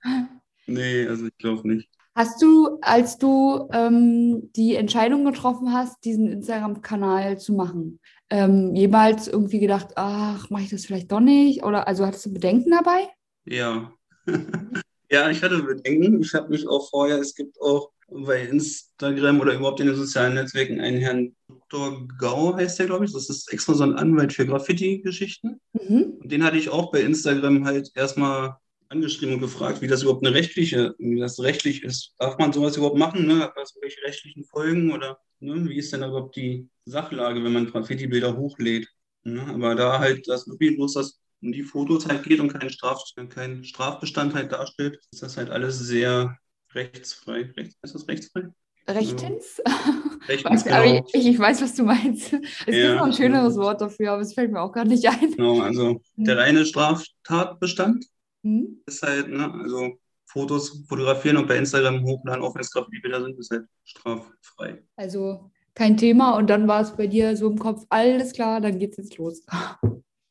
[0.67, 1.89] Nee, also ich glaube nicht.
[2.15, 9.29] Hast du, als du ähm, die Entscheidung getroffen hast, diesen Instagram-Kanal zu machen, ähm, jemals
[9.29, 11.63] irgendwie gedacht, ach, mache ich das vielleicht doch nicht?
[11.63, 13.09] Oder also hattest du Bedenken dabei?
[13.45, 13.93] Ja.
[15.11, 16.23] ja, ich hatte Bedenken.
[16.23, 20.35] Ich habe mich auch vorher, es gibt auch bei Instagram oder überhaupt in den sozialen
[20.35, 21.37] Netzwerken einen Herrn
[21.69, 22.09] Dr.
[22.19, 23.13] Gau, heißt der, glaube ich.
[23.13, 25.61] Das ist extra so ein Anwalt für Graffiti-Geschichten.
[25.75, 26.15] Mhm.
[26.23, 28.57] Und den hatte ich auch bei Instagram halt erstmal
[28.89, 32.15] angeschrieben und gefragt, wie das überhaupt eine rechtliche, wie das rechtlich ist.
[32.19, 33.27] Darf man sowas überhaupt machen?
[33.27, 33.41] Ne?
[33.41, 35.69] Hat das irgendwelche rechtlichen Folgen oder ne?
[35.69, 38.89] wie ist denn überhaupt die Sachlage, wenn man Graffiti-Bilder hochlädt?
[39.25, 39.43] Ne?
[39.47, 43.03] Aber da halt das wirklich bloß das um die Fotos halt geht und kein, Straf,
[43.29, 46.39] kein Strafbestand halt darstellt, ist das halt alles sehr
[46.73, 47.53] rechtsfrei.
[47.57, 48.49] Rechts, ist das rechtsfrei?
[48.89, 49.63] Rechtens?
[50.29, 51.05] Rechtens genau.
[51.13, 52.33] ich, ich, weiß, was du meinst.
[52.67, 55.07] Es ja, gibt noch ein schöneres Wort dafür, aber es fällt mir auch gar nicht
[55.09, 55.33] ein.
[55.33, 58.07] Genau, also der reine Straftatbestand
[58.47, 58.83] hm?
[58.87, 63.39] ist halt, ne, also Fotos fotografieren und bei Instagram hochladen, auch wenn es Graffiti-Bilder sind,
[63.39, 64.83] ist halt straffrei.
[64.97, 68.79] Also kein Thema und dann war es bei dir so im Kopf, alles klar, dann
[68.79, 69.45] geht's jetzt los.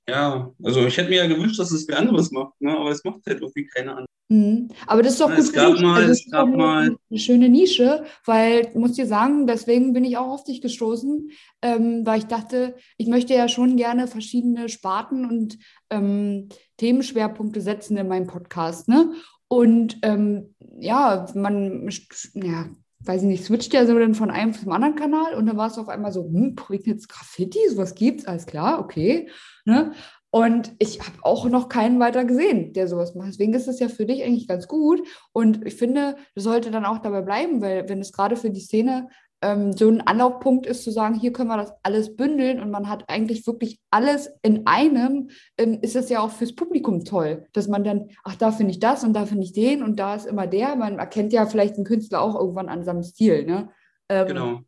[0.08, 2.78] Ja, also ich hätte mir ja gewünscht, dass es wer anderes macht, ne?
[2.78, 4.15] aber es macht halt irgendwie keine andere.
[4.28, 4.70] Mhm.
[4.88, 5.38] Aber das ist doch gut.
[5.38, 9.94] Es gab mal, also es gab mal eine schöne Nische, weil, muss dir sagen, deswegen
[9.94, 11.30] bin ich auch auf dich gestoßen,
[11.62, 15.60] ähm, weil ich dachte, ich möchte ja schon gerne verschiedene Sparten und
[15.92, 18.88] ähm, Themenschwerpunkte setzen in meinem Podcast.
[18.88, 19.14] Ne?
[19.48, 21.88] Und ähm, ja, man,
[22.34, 22.66] ja,
[23.02, 25.68] weiß ich nicht, switcht ja so dann von einem zum anderen Kanal und dann war
[25.68, 29.30] es auf einmal so, hm, jetzt Graffiti, sowas gibt's, alles klar, okay.
[29.66, 29.94] Ne?
[30.36, 33.30] Und ich habe auch noch keinen weiter gesehen, der sowas macht.
[33.30, 35.02] Deswegen ist es ja für dich eigentlich ganz gut.
[35.32, 38.60] Und ich finde, das sollte dann auch dabei bleiben, weil wenn es gerade für die
[38.60, 39.08] Szene
[39.42, 42.90] ähm, so ein Anlaufpunkt ist, zu sagen, hier können wir das alles bündeln und man
[42.90, 47.70] hat eigentlich wirklich alles in einem, ähm, ist es ja auch fürs Publikum toll, dass
[47.70, 50.26] man dann, ach, da finde ich das und da finde ich den und da ist
[50.26, 50.76] immer der.
[50.76, 53.46] Man erkennt ja vielleicht einen Künstler auch irgendwann an seinem Stil.
[53.46, 53.70] Ne?
[54.10, 54.60] Ähm, genau.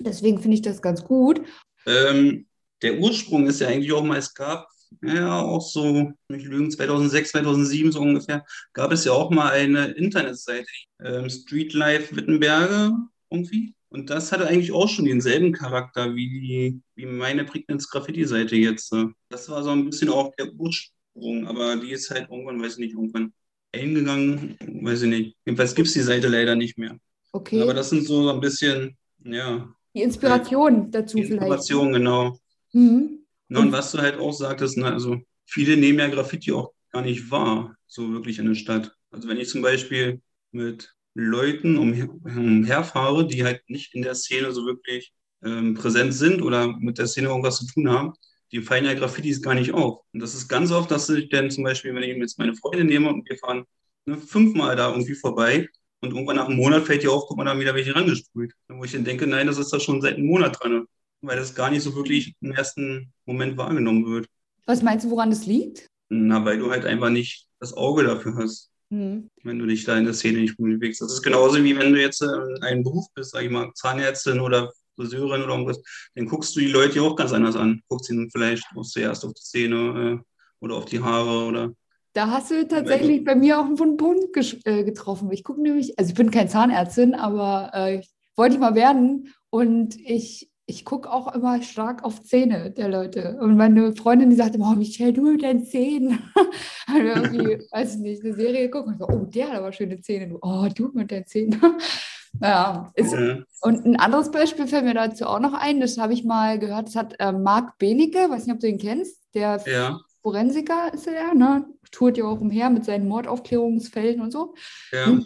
[0.00, 1.40] Deswegen finde ich das ganz gut.
[1.86, 2.44] Ähm,
[2.82, 4.68] der Ursprung ist ja eigentlich auch mal, es gab
[5.02, 9.88] ja auch so, nicht lügen, 2006, 2007 so ungefähr, gab es ja auch mal eine
[9.92, 10.66] Internetseite,
[11.02, 12.92] ähm, Street Life Wittenberge
[13.30, 13.74] irgendwie.
[13.88, 18.92] Und das hatte eigentlich auch schon denselben Charakter wie, die, wie meine Prignitz Graffiti-Seite jetzt.
[19.28, 22.78] Das war so ein bisschen auch der Ursprung, aber die ist halt irgendwann, weiß ich
[22.78, 23.32] nicht, irgendwann
[23.72, 25.36] eingegangen, weiß ich nicht.
[25.46, 26.98] Jedenfalls gibt es die Seite leider nicht mehr.
[27.32, 27.62] Okay.
[27.62, 29.72] Aber das sind so ein bisschen, ja.
[29.94, 31.98] Die Inspiration dazu die Inspiration, vielleicht.
[31.98, 32.38] genau.
[32.72, 33.23] Mhm.
[33.54, 37.02] Na, und was du halt auch sagtest, ne, also viele nehmen ja Graffiti auch gar
[37.02, 38.92] nicht wahr, so wirklich in der Stadt.
[39.12, 44.66] Also wenn ich zum Beispiel mit Leuten umherfahre, die halt nicht in der Szene so
[44.66, 45.12] wirklich
[45.44, 48.14] ähm, präsent sind oder mit der Szene irgendwas zu tun haben,
[48.50, 50.00] die fallen ja Graffitis gar nicht auf.
[50.12, 52.82] Und das ist ganz oft, dass ich dann zum Beispiel, wenn ich jetzt meine Freunde
[52.82, 53.62] nehme und wir fahren
[54.04, 55.68] ne, fünfmal da irgendwie vorbei
[56.00, 58.52] und irgendwann nach einem Monat fällt dir auf, guck mal, da wieder welche rangesprüht.
[58.66, 60.88] Wo ich dann denke, nein, das ist da schon seit einem Monat dran
[61.26, 64.26] weil das gar nicht so wirklich im ersten Moment wahrgenommen wird.
[64.66, 65.88] Was meinst du, woran das liegt?
[66.08, 69.30] Na, weil du halt einfach nicht das Auge dafür hast, mhm.
[69.42, 71.00] wenn du dich da in der Szene nicht bewegst.
[71.00, 72.26] Das ist genauso wie wenn du jetzt äh,
[72.62, 75.80] ein Beruf bist, sag ich mal, Zahnärztin oder Friseurin oder irgendwas,
[76.14, 77.82] dann guckst du die Leute auch ganz anders an.
[77.88, 80.24] Guckst ihnen vielleicht zuerst auf die Zähne äh,
[80.60, 81.72] oder auf die Haare oder
[82.14, 85.32] da hast du tatsächlich bei mir auch einen Punkt äh, getroffen.
[85.32, 88.02] Ich gucke nämlich, also ich bin keine Zahnärztin, aber äh,
[88.36, 89.34] wollte ich mal werden.
[89.50, 93.36] Und ich ich gucke auch immer stark auf Zähne der Leute.
[93.40, 96.18] Und meine Freundin, die sagte, oh, Michelle, du mit deinen Zähnen.
[96.86, 99.72] Haben wir irgendwie, weiß ich nicht, eine Serie geguckt und so, oh, der hat aber
[99.72, 100.28] schöne Zähne.
[100.28, 101.60] Du, oh, du mit deinen Zähnen.
[102.40, 103.44] ja, ist, mhm.
[103.60, 106.88] und ein anderes Beispiel fällt mir dazu auch noch ein, das habe ich mal gehört,
[106.88, 110.00] das hat äh, Marc Benecke, weiß nicht, ob du ihn kennst, der ja.
[110.22, 111.66] Forensiker ist er, ne?
[111.92, 114.54] tourt ja auch umher mit seinen Mordaufklärungsfällen und so.
[114.90, 115.16] Ja.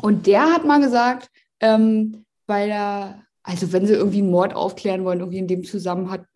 [0.00, 5.04] Und der hat mal gesagt, ähm, bei der also wenn sie irgendwie einen Mord aufklären
[5.04, 6.26] wollen, irgendwie in dem Zusammenhang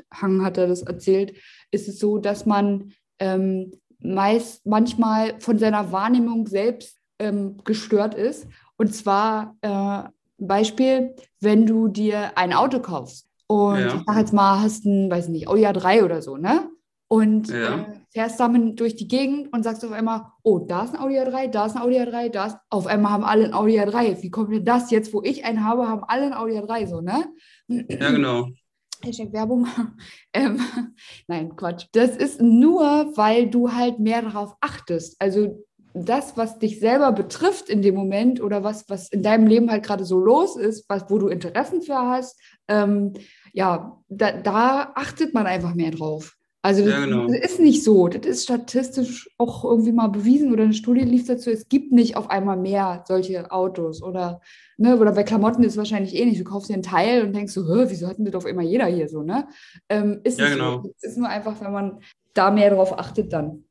[0.42, 1.34] hat er das erzählt,
[1.70, 8.46] ist es so, dass man ähm, meist manchmal von seiner Wahrnehmung selbst ähm, gestört ist.
[8.76, 13.94] Und zwar äh, Beispiel, wenn du dir ein Auto kaufst und ja.
[13.94, 16.68] ich sag jetzt mal, hast ein, weiß nicht, Oja 3 oder so, ne?
[17.08, 17.80] Und Ja.
[17.80, 21.18] äh, fährst damit durch die Gegend und sagst auf einmal, oh, da ist ein Audi
[21.18, 24.22] A3, da ist ein Audi A3, da ist, auf einmal haben alle ein Audi A3.
[24.22, 24.90] Wie kommt denn das?
[24.90, 27.26] Jetzt, wo ich einen habe, haben alle ein Audi A3, so, ne?
[27.68, 28.48] Ja, genau.
[29.04, 29.66] Hashtag Werbung.
[30.32, 30.58] ähm,
[31.28, 31.86] nein, Quatsch.
[31.92, 35.16] Das ist nur, weil du halt mehr darauf achtest.
[35.20, 35.64] Also
[35.94, 39.84] das, was dich selber betrifft in dem Moment oder was, was in deinem Leben halt
[39.84, 42.38] gerade so los ist, was, wo du Interessen für hast,
[42.68, 43.14] ähm,
[43.52, 46.36] ja, da, da achtet man einfach mehr drauf.
[46.66, 47.28] Also das, Ja, genau.
[47.28, 48.08] das ist nicht so.
[48.08, 51.48] Das ist statistisch auch irgendwie mal bewiesen oder eine Studie lief dazu.
[51.48, 54.40] Es gibt nicht auf einmal mehr solche Autos oder,
[54.76, 56.38] ne, oder bei Klamotten ist es wahrscheinlich ähnlich.
[56.38, 58.64] Du kaufst dir ein Teil und denkst so, "Hä, wieso hat denn das auf einmal
[58.64, 59.46] jeder hier so, ne?
[59.88, 60.82] Ähm, ist Ja, genau.
[60.82, 60.92] so.
[61.00, 62.00] Es ist nur einfach, wenn man
[62.34, 63.62] da mehr drauf achtet dann.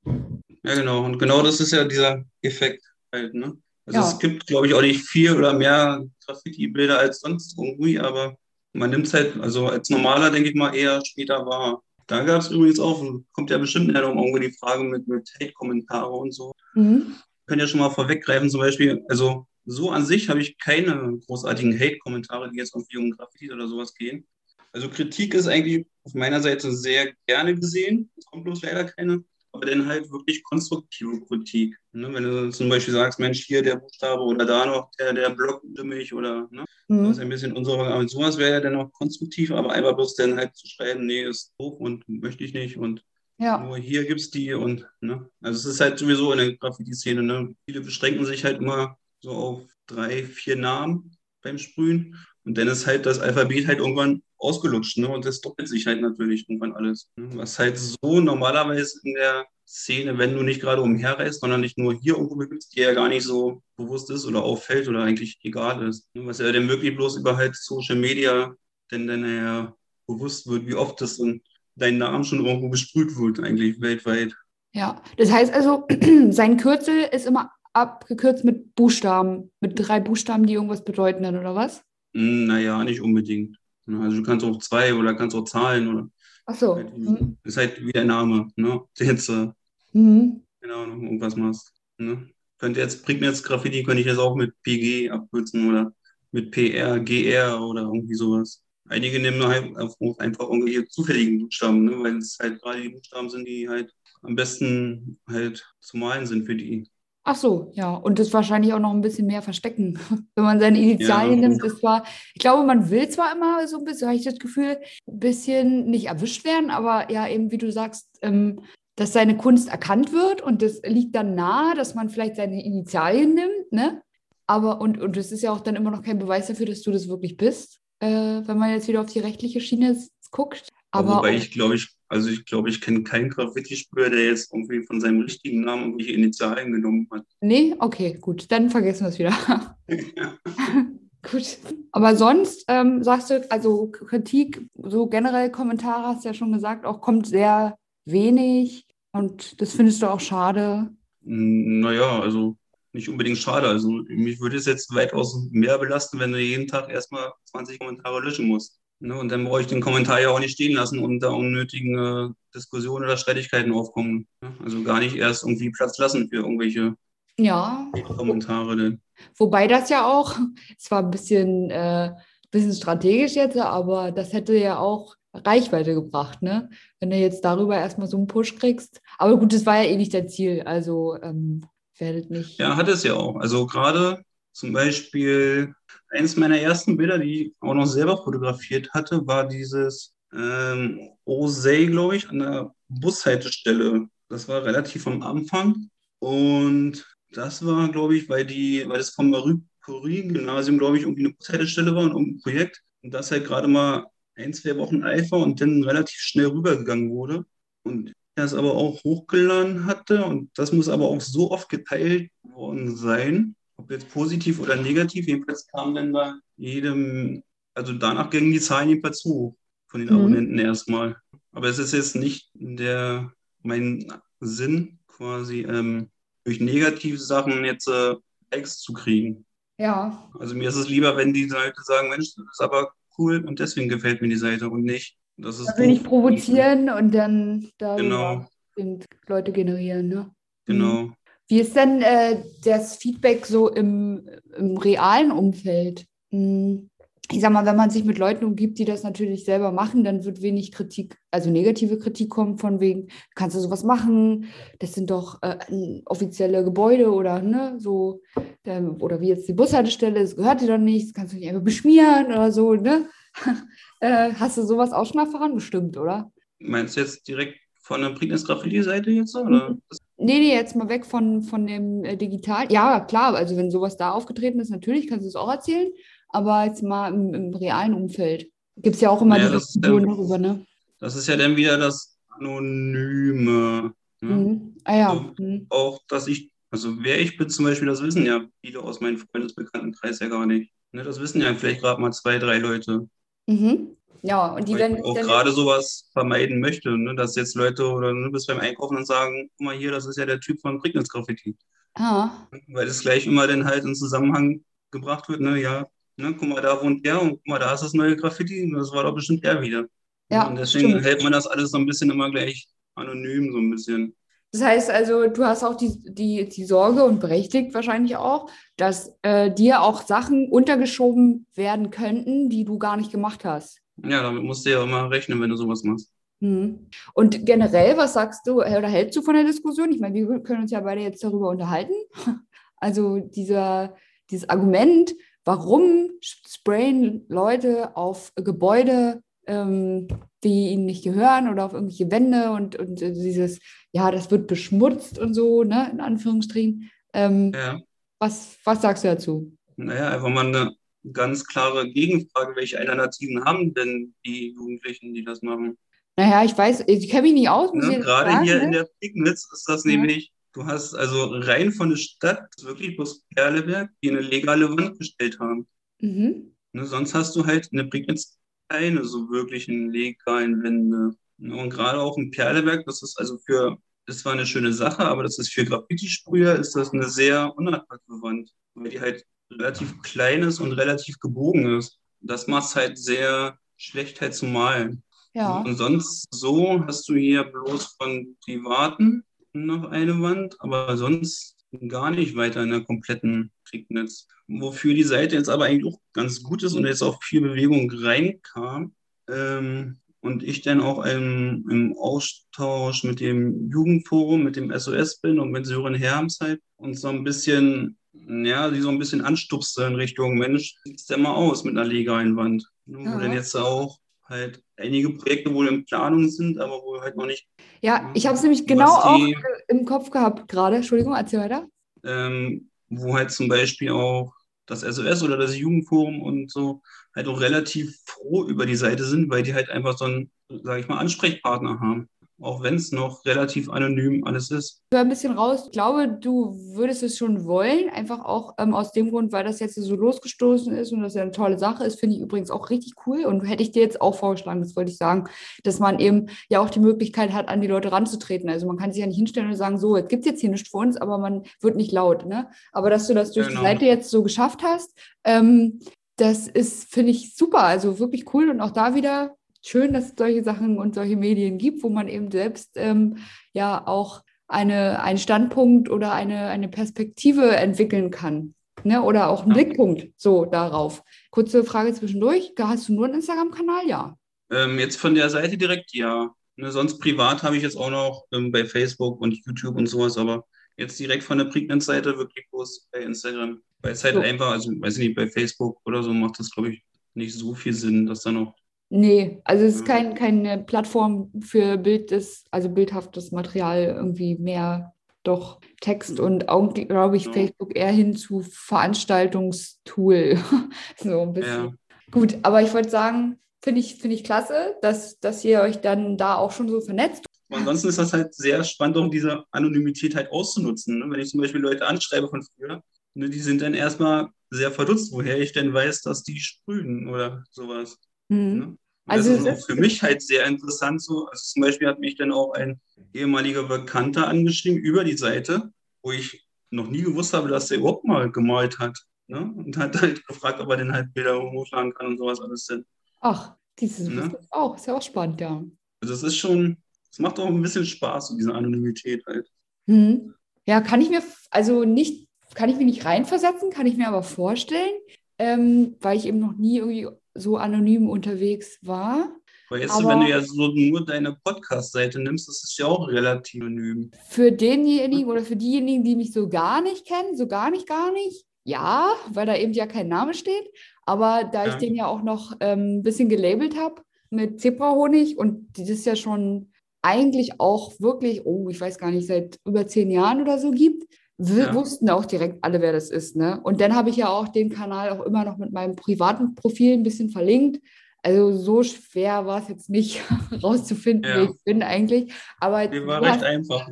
[0.63, 1.03] Ja, genau.
[1.03, 2.81] Und genau das ist ja dieser Effekt
[3.13, 3.58] halt, ne?
[3.88, 4.08] Also Ja.
[4.08, 8.38] es gibt, glaube ich, auch nicht viel oder mehr Graffiti-Bilder als sonst irgendwie, aber
[8.71, 11.81] man nimmt es halt, also als Normaler, denke ich mal, eher später wahr.
[12.08, 15.30] Da gab es übrigens auch, kommt ja bestimmt nachher noch irgendwo die Frage mit, mit
[15.41, 16.52] Hate-Kommentare und so.
[16.74, 17.15] Mhm.
[17.48, 21.80] können ja schon mal vorweggreifen, zum Beispiel, also so an sich habe ich keine großartigen
[21.80, 24.28] Hate-Kommentare, die jetzt irgendwie um Graffiti oder sowas gehen.
[24.72, 28.12] Also Kritik ist eigentlich auf meiner Seite sehr gerne gesehen.
[28.18, 29.24] Es kommt bloß leider keine.
[29.56, 31.76] Aber dann halt wirklich konstruktive Kritik.
[31.94, 32.13] Ne?
[32.13, 35.62] Wenn du zum Beispiel sagst, Mensch, hier der Buchstabe oder da noch der, der Block
[35.74, 36.65] stimmig oder ne?
[36.88, 37.22] Das ist Mhm.
[37.24, 40.56] ein bisschen unsere, aber sowas wäre ja dann auch konstruktiv, aber einfach bloß dann halt
[40.56, 43.04] zu schreiben, nee, ist doof und möchte ich nicht und
[43.38, 43.58] Ja.
[43.58, 45.30] nur hier gibt es die und, ne?
[45.41, 47.56] Also es ist halt sowieso in der Graffiti-Szene, ne?
[47.65, 52.88] Viele beschränken sich halt immer so auf drei, vier Namen beim Sprühen und dann ist
[52.88, 55.10] halt das Alphabet halt irgendwann ausgelutscht, ne?
[55.10, 57.10] Und das doppelt sich halt natürlich irgendwann alles.
[57.17, 57.29] Ne?
[57.36, 61.93] Was halt so normalerweise in der Szene, wenn du nicht gerade umherreist, sondern nicht nur
[61.95, 65.88] hier irgendwo bist, dir ja gar nicht so bewusst ist oder auffällt oder eigentlich egal
[65.88, 66.08] ist.
[66.13, 66.25] Ne?
[66.25, 68.55] Was ja dann wirklich bloß über halt Social Media
[68.91, 69.75] denn dann ja
[70.08, 71.41] bewusst wird, wie oft das in
[71.75, 74.36] dein Name schon irgendwo besprüht wird, eigentlich weltweit.
[74.73, 75.01] Ja.
[75.17, 75.86] Das heißt also,
[76.29, 81.55] sein Kürzel ist immer abgekürzt mit Buchstaben, mit drei Buchstaben, die irgendwas bedeuten dann, oder
[81.55, 81.81] was?
[82.15, 83.58] Hm, Naja, nicht unbedingt.
[83.88, 86.10] Ne, Also du kannst auch zwei oder kannst auch Zahlen oder
[86.45, 86.76] Ach so.
[86.76, 87.38] halt, Mhm.
[87.43, 88.82] ist halt wie der Name, ne?
[89.00, 89.50] Der jetzt, äh,
[89.93, 90.41] Mhm.
[90.63, 91.74] Ahnung, irgendwas machst.
[91.98, 92.30] Ne?
[92.58, 95.93] Könnte jetzt, Prignitz Graffiti könnte ich jetzt auch mit PG abkürzen oder
[96.32, 98.63] mit PR, GR oder irgendwie sowas.
[98.88, 101.91] Einige nehmen halt einfach einfach irgendwelche zufälligen Buchstaben, ne?
[102.04, 106.45] weil es halt gerade die Buchstaben sind, die halt am besten halt zu malen sind
[106.45, 106.88] für die.
[107.28, 107.92] Ach so, ja.
[107.96, 109.98] Und das wahrscheinlich auch noch ein bisschen mehr verstecken.
[110.36, 111.50] Wenn man seine Initialien Ja.
[111.50, 114.38] nimmt, ist zwar, ich glaube, man will zwar immer so ein bisschen, habe ich das
[114.38, 118.62] Gefühl, ein bisschen nicht erwischt werden, aber ja, eben wie du sagst, ähm,
[118.96, 123.34] dass seine Kunst erkannt wird und das liegt dann nahe, dass man vielleicht seine Initialien
[123.34, 124.02] nimmt, ne?
[124.48, 126.92] Aber, und, und das ist ja auch dann immer noch kein Beweis dafür, dass du
[126.92, 129.98] das wirklich bist, äh, wenn man jetzt wieder auf die rechtliche Schiene
[130.30, 130.70] guckt.
[130.92, 134.84] Aber Wobei ich glaube, ich, also ich glaube, ich kenne keinen Graffiti-Sprüher, der jetzt irgendwie
[134.84, 137.26] von seinem richtigen Namen irgendwelche Initialien genommen hat.
[137.41, 139.78] Nee, okay, gut, dann vergessen wir es wieder.
[141.32, 141.58] Gut.
[141.91, 146.86] Aber sonst ähm, sagst du, also Kritik, so generell Kommentare hast du ja schon gesagt,
[146.86, 150.91] auch kommt sehr wenig und das findest du auch schade.
[151.24, 152.58] Hm, Naja, also
[152.94, 153.68] nicht unbedingt schade.
[153.68, 158.22] Also mich würde es jetzt weitaus mehr belasten, wenn du jeden Tag erstmal 20 Kommentare
[158.22, 158.80] löschen musst.
[158.99, 159.17] Ne?
[159.17, 162.34] Und dann brauche ich den Kommentar ja auch nicht stehen lassen und da unnötigen äh,
[162.53, 164.27] Diskussionen oder Streitigkeiten aufkommen.
[164.41, 164.53] Ne?
[164.63, 166.95] Also gar nicht erst irgendwie Platz lassen für irgendwelche
[167.38, 168.75] Ja, Kommentare.
[168.77, 169.01] Denn.
[169.38, 170.36] wobei das ja auch,
[170.77, 172.12] zwar ein bisschen, äh,
[172.51, 176.69] bisschen strategisch jetzt, aber das hätte ja auch Reichweite gebracht, ne?
[177.01, 179.01] Wenn du jetzt darüber erstmal so einen Push kriegst.
[179.17, 181.65] Aber gut, das war ja eh nicht dein Ziel, also ähm,
[181.97, 182.58] werdet nicht.
[182.58, 183.36] Ja, hat es ja auch.
[183.36, 184.23] Also gerade
[184.56, 185.76] zum Beispiel
[186.12, 191.86] eines meiner ersten Bilder, die ich auch noch selber fotografiert hatte, war dieses ähm, Osei,
[191.86, 194.08] glaube ich, an der Bushaltestelle.
[194.30, 195.89] Das war relativ am Anfang.
[196.20, 201.34] Und das war, glaube ich, weil die, weil das vom Curie-Gymnasium, glaube ich, irgendwie eine
[201.34, 202.82] Bushaltestelle war und irgendein Projekt.
[203.04, 207.10] Und das halt gerade mal ein, zwei Wochen alt war und dann relativ schnell rübergegangen
[207.10, 207.46] wurde.
[207.84, 210.24] Und es aber auch hochgeladen hatte.
[210.24, 215.28] Und das muss aber auch so oft geteilt worden sein, ob jetzt positiv oder negativ.
[215.28, 219.56] Jedenfalls kam dann da jedem, also danach gingen die Zahlen jedenfalls hoch
[219.88, 220.16] von den Mhm.
[220.16, 221.18] Abonnenten erstmal.
[221.52, 226.10] Aber es ist jetzt nicht der, mein Sinn, quasi ähm,
[226.44, 228.16] durch negative Sachen jetzt äh,
[228.52, 229.46] Likes zu kriegen.
[229.78, 233.44] Ja, Also mir ist es lieber, wenn die Leute sagen, Mensch, das ist aber cool
[233.46, 235.18] und deswegen gefällt mir die Seite und nicht.
[235.38, 240.32] Das ist man will provozieren und dann darüber Genau, Leute generieren, ne?
[240.66, 241.12] genau.
[241.47, 244.27] Wie ist denn äh, das Feedback so im,
[244.58, 246.05] im realen Umfeld?
[246.31, 246.89] Hm,
[247.31, 250.25] ich sag mal, wenn man sich mit Leuten umgibt, die das natürlich selber machen, dann
[250.25, 254.45] wird wenig Kritik, also negative Kritik kommen von wegen, kannst du sowas machen?
[254.79, 255.58] Das sind doch äh,
[256.05, 258.21] offizielle Gebäude oder ne, so,
[258.63, 261.49] ähm, oder wie jetzt die Bushaltestelle, das gehört dir doch nicht, das kannst du nicht
[261.49, 263.10] einfach beschmieren oder so, ne?
[264.01, 265.55] äh, hast du sowas auch schon erfahren?
[265.55, 266.31] Bestimmt, oder?
[266.60, 269.71] Meinst du jetzt direkt von der Prignitz Graffiti-Seite jetzt, oder?
[269.71, 269.81] Mhm.
[270.17, 272.71] Nee, nee, jetzt mal weg von, von dem äh, Digital.
[272.71, 275.91] Ja, klar, also wenn sowas da aufgetreten ist, natürlich kannst du es auch erzählen
[276.36, 280.06] aber jetzt mal im, im realen Umfeld gibt es ja auch immer ja, die Diskussion
[280.06, 280.65] darüber, ne?
[280.99, 283.93] Das ist ja dann wieder das Anonyme.
[284.19, 284.34] Ne?
[284.36, 284.75] Mhm.
[284.84, 285.10] Ah ja.
[285.12, 285.65] Also mhm.
[285.69, 289.17] Auch, dass ich, also wer ich bin zum Beispiel, das wissen ja viele aus meinem
[289.17, 290.73] Freundesbekanntenkreis ja gar nicht.
[290.91, 293.08] Ne, das wissen ja vielleicht gerade mal zwei, drei Leute.
[293.47, 293.95] Mhm.
[294.26, 294.98] Ja, und die werden.
[294.98, 297.16] Ich auch gerade sowas vermeiden möchte, ne?
[297.16, 300.18] dass jetzt Leute oder du bist beim Einkaufen und sagen, guck mal hier, das ist
[300.18, 301.56] ja der Typ von Prignitz Graffiti.
[301.94, 302.48] Ah.
[302.68, 305.86] Weil das gleich immer dann halt in Zusammenhang gebracht wird, ne, ja,
[306.18, 308.72] Ne, guck mal, da wohnt der und guck mal, da ist das neue Graffiti.
[308.74, 309.86] Das war doch bestimmt der wieder.
[310.30, 311.06] Ja, und deswegen stimmt.
[311.06, 314.16] hält man das alles so ein bisschen immer gleich anonym, so ein bisschen.
[314.52, 319.14] Das heißt also, du hast auch die, die, die Sorge und berechtigt wahrscheinlich auch, dass
[319.22, 323.82] äh, dir auch Sachen untergeschoben werden könnten, die du gar nicht gemacht hast.
[324.03, 326.12] Ja, damit musst du ja immer rechnen, wenn du sowas machst.
[326.41, 326.88] Hm.
[327.13, 329.91] Und generell, was sagst du oder hältst du von der Diskussion?
[329.91, 331.93] Ich meine, wir können uns ja beide jetzt darüber unterhalten.
[332.77, 333.95] Also dieser,
[334.29, 340.08] dieses Argument, warum sprayen Leute auf Gebäude, ähm,
[340.43, 343.60] die ihnen nicht gehören oder auf irgendwelche Wände und, und dieses,
[343.91, 346.91] ja, das wird beschmutzt und so, ne, in Anführungsstrichen.
[347.13, 347.79] Ähm, ja.
[348.19, 349.58] was, was sagst du dazu?
[349.77, 350.75] Naja, einfach mal eine
[351.12, 355.78] ganz klare Gegenfrage, welche Alternativen haben denn die Jugendlichen, die das machen?
[356.18, 357.74] Naja, ich weiß, ich kenne mich nicht aus.
[357.74, 358.00] Ne?
[358.00, 358.63] Gerade hier ne?
[358.63, 359.91] in der Pignitz ist das ja.
[359.91, 364.98] nämlich Du hast also rein von der Stadt wirklich bloß Perleberg, die eine legale Wand
[364.98, 365.68] gestellt haben.
[366.00, 366.56] Mhm.
[366.72, 368.38] Ne, sonst hast du halt in der Prignitz
[368.70, 371.18] keine so wirklichen legalen Wände.
[371.38, 375.04] Ne, und gerade auch in Perleberg, das ist also für, das war eine schöne Sache,
[375.04, 380.01] aber das ist für Graffiti-Sprüher ist das eine sehr unattraktive Wand, weil die halt relativ
[380.01, 381.99] klein ist und relativ gebogen ist.
[382.21, 385.03] Das macht es halt sehr schlecht halt zu malen.
[385.34, 385.60] Ja.
[385.60, 391.55] Und sonst so hast du hier bloß von privaten noch eine Wand, aber sonst
[391.88, 394.27] gar nicht weiter in der kompletten Prignitz.
[394.47, 397.91] Wofür die Seite jetzt aber eigentlich auch ganz gut ist und jetzt auch viel Bewegung
[397.91, 398.93] reinkam.
[399.29, 405.39] Ähm, und ich dann auch im, im, Austausch mit dem Jugendforum, mit dem SOS bin
[405.39, 407.97] und mit Sören Hermzeit und so ein bisschen,
[408.28, 411.88] ja, die so ein bisschen anstupste in Richtung, Mensch, sieht's denn mal aus mit einer
[411.88, 412.65] legalen Wand?
[412.86, 413.19] Wo ja.
[413.19, 417.47] denn jetzt auch halt einige Projekte wohl in Planung sind, aber wohl halt noch nicht.
[417.82, 419.28] Ja, ich habe es nämlich genau auch
[419.67, 420.78] im Kopf gehabt gerade.
[420.78, 421.67] Entschuldigung, erzähl weiter.
[422.04, 424.34] Ähm, wo halt zum Beispiel auch
[424.65, 426.82] das SOS oder das Jugendforum und so
[427.15, 430.82] halt auch relativ froh über die Seite sind, weil die halt einfach so einen, sage
[430.82, 432.10] ich mal, Ansprechpartner haben
[432.41, 434.82] auch wenn es noch relativ anonym alles ist.
[434.91, 435.63] Ich höre ein bisschen raus.
[435.65, 439.60] Ich glaube, du würdest es schon wollen, einfach auch ähm, aus dem Grund, weil das
[439.60, 442.69] jetzt so losgestoßen ist und das ja eine tolle Sache ist, finde ich übrigens auch
[442.69, 445.30] richtig cool und hätte ich dir jetzt auch vorgeschlagen, das wollte ich sagen,
[445.63, 448.50] dass man eben ja auch die Möglichkeit hat, an die Leute ranzutreten.
[448.50, 450.50] Also man kann sich ja nicht hinstellen und sagen, so, jetzt gibt es jetzt hier
[450.50, 452.26] nichts für uns, aber man wird nicht laut.
[452.26, 452.50] Ne?
[452.74, 453.62] Aber dass du das durch genau.
[453.62, 454.93] die Seite jetzt so geschafft hast,
[455.24, 455.80] ähm,
[456.17, 457.63] das ist, finde ich, super.
[457.63, 461.58] Also wirklich cool und auch da wieder schön, dass es solche Sachen und solche Medien
[461.58, 463.17] gibt, wo man eben selbst ähm,
[463.54, 468.54] ja auch eine, einen Standpunkt oder eine, eine Perspektive entwickeln kann.
[468.84, 469.01] Ne?
[469.01, 469.63] Oder auch einen ja.
[469.63, 471.04] Blickpunkt so darauf.
[471.32, 472.54] Kurze Frage zwischendurch.
[472.60, 473.88] Hast du nur einen Instagram-Kanal?
[473.88, 474.17] Ja.
[474.51, 476.32] Ähm, jetzt von der Seite direkt ja.
[476.58, 480.17] Ne, sonst privat habe ich jetzt auch noch ähm, bei Facebook und YouTube und sowas,
[480.17, 480.45] aber
[480.78, 483.62] jetzt direkt von der Prignitz-Seite wirklich bloß bei Instagram.
[483.80, 484.21] Weil es halt so.
[484.21, 487.56] einfach, also weiß ich nicht, bei Facebook oder so macht das, glaube ich, nicht so
[487.56, 488.56] viel Sinn, dass da noch
[488.89, 492.13] Nee, also es ist kein, keine Plattform für Bild
[492.52, 494.93] also bildhaftes Material, irgendwie mehr
[495.24, 497.34] doch Text und auch, glaube ich, ja.
[497.34, 500.38] Facebook eher hin zu Veranstaltungstool.
[500.98, 501.65] so ein bisschen.
[501.65, 501.74] Ja.
[502.12, 506.17] Gut, aber ich wollte sagen, finde ich, find ich klasse, dass, dass ihr euch dann
[506.17, 507.26] da auch schon so vernetzt.
[507.50, 511.00] Ansonsten ist das halt sehr spannend, um diese Anonymität halt auszunutzen.
[511.00, 511.06] Ne?
[511.10, 512.82] Wenn ich zum Beispiel Leute anschreibe von früher,
[513.13, 517.43] ne, die sind dann erstmal sehr verdutzt, woher ich denn weiß, dass die sprühen oder
[517.52, 517.98] sowas.
[518.30, 518.60] Mhm.
[518.60, 518.78] Ne?
[519.08, 521.28] Also das ist auch für mich halt sehr interessant so.
[521.28, 522.80] Also zum Beispiel hat mich dann auch ein
[523.14, 528.06] ehemaliger Bekannter angeschrieben über die Seite, wo ich noch nie gewusst habe, dass der überhaupt
[528.06, 528.98] mal gemalt hat.
[529.28, 529.40] Ne?
[529.40, 532.86] Und hat halt gefragt, ob er denn halt Bilder hochladen kann und sowas alles denn.
[533.22, 534.38] Ach, dieses ne?
[534.52, 535.64] auch, ist ja auch spannend, ja.
[536.02, 536.78] Also es ist schon,
[537.12, 539.50] es macht auch ein bisschen Spaß, so diese Anonymität halt.
[539.88, 540.34] Hm.
[540.68, 544.24] Ja, kann ich mir, also nicht, kann ich mir nicht reinversetzen, kann ich mir aber
[544.24, 544.94] vorstellen,
[545.38, 549.30] ähm, weil ich eben noch nie irgendwie so anonym unterwegs war.
[549.69, 553.62] Aber du, wenn du ja so nur deine Podcast-Seite nimmst, das ist ja auch relativ
[553.62, 554.12] anonym.
[554.28, 558.12] Für denjenigen oder für diejenigen, die mich so gar nicht kennen, so gar nicht, gar
[558.12, 560.69] nicht, ja, weil da eben ja kein Name steht.
[561.06, 561.74] Aber da ja.
[561.74, 566.15] ich den ja auch noch ähm, ein bisschen gelabelt habe mit Zebrahonig und das ja
[566.15, 566.71] schon
[567.02, 571.04] eigentlich auch wirklich, oh, ich weiß gar nicht, seit über zehn Jahren oder so gibt,
[571.38, 571.74] ja.
[571.74, 573.36] wussten auch direkt alle, wer das ist.
[573.36, 573.60] Ne?
[573.62, 576.93] Und dann habe ich ja auch den Kanal auch immer noch mit meinem privaten Profil
[576.93, 577.82] ein bisschen verlinkt.
[578.24, 580.21] Also so schwer war es jetzt nicht
[580.63, 581.36] rauszufinden, ja.
[581.38, 582.34] wer ich bin eigentlich.
[582.60, 583.89] Aber Mir war recht hast, einfach.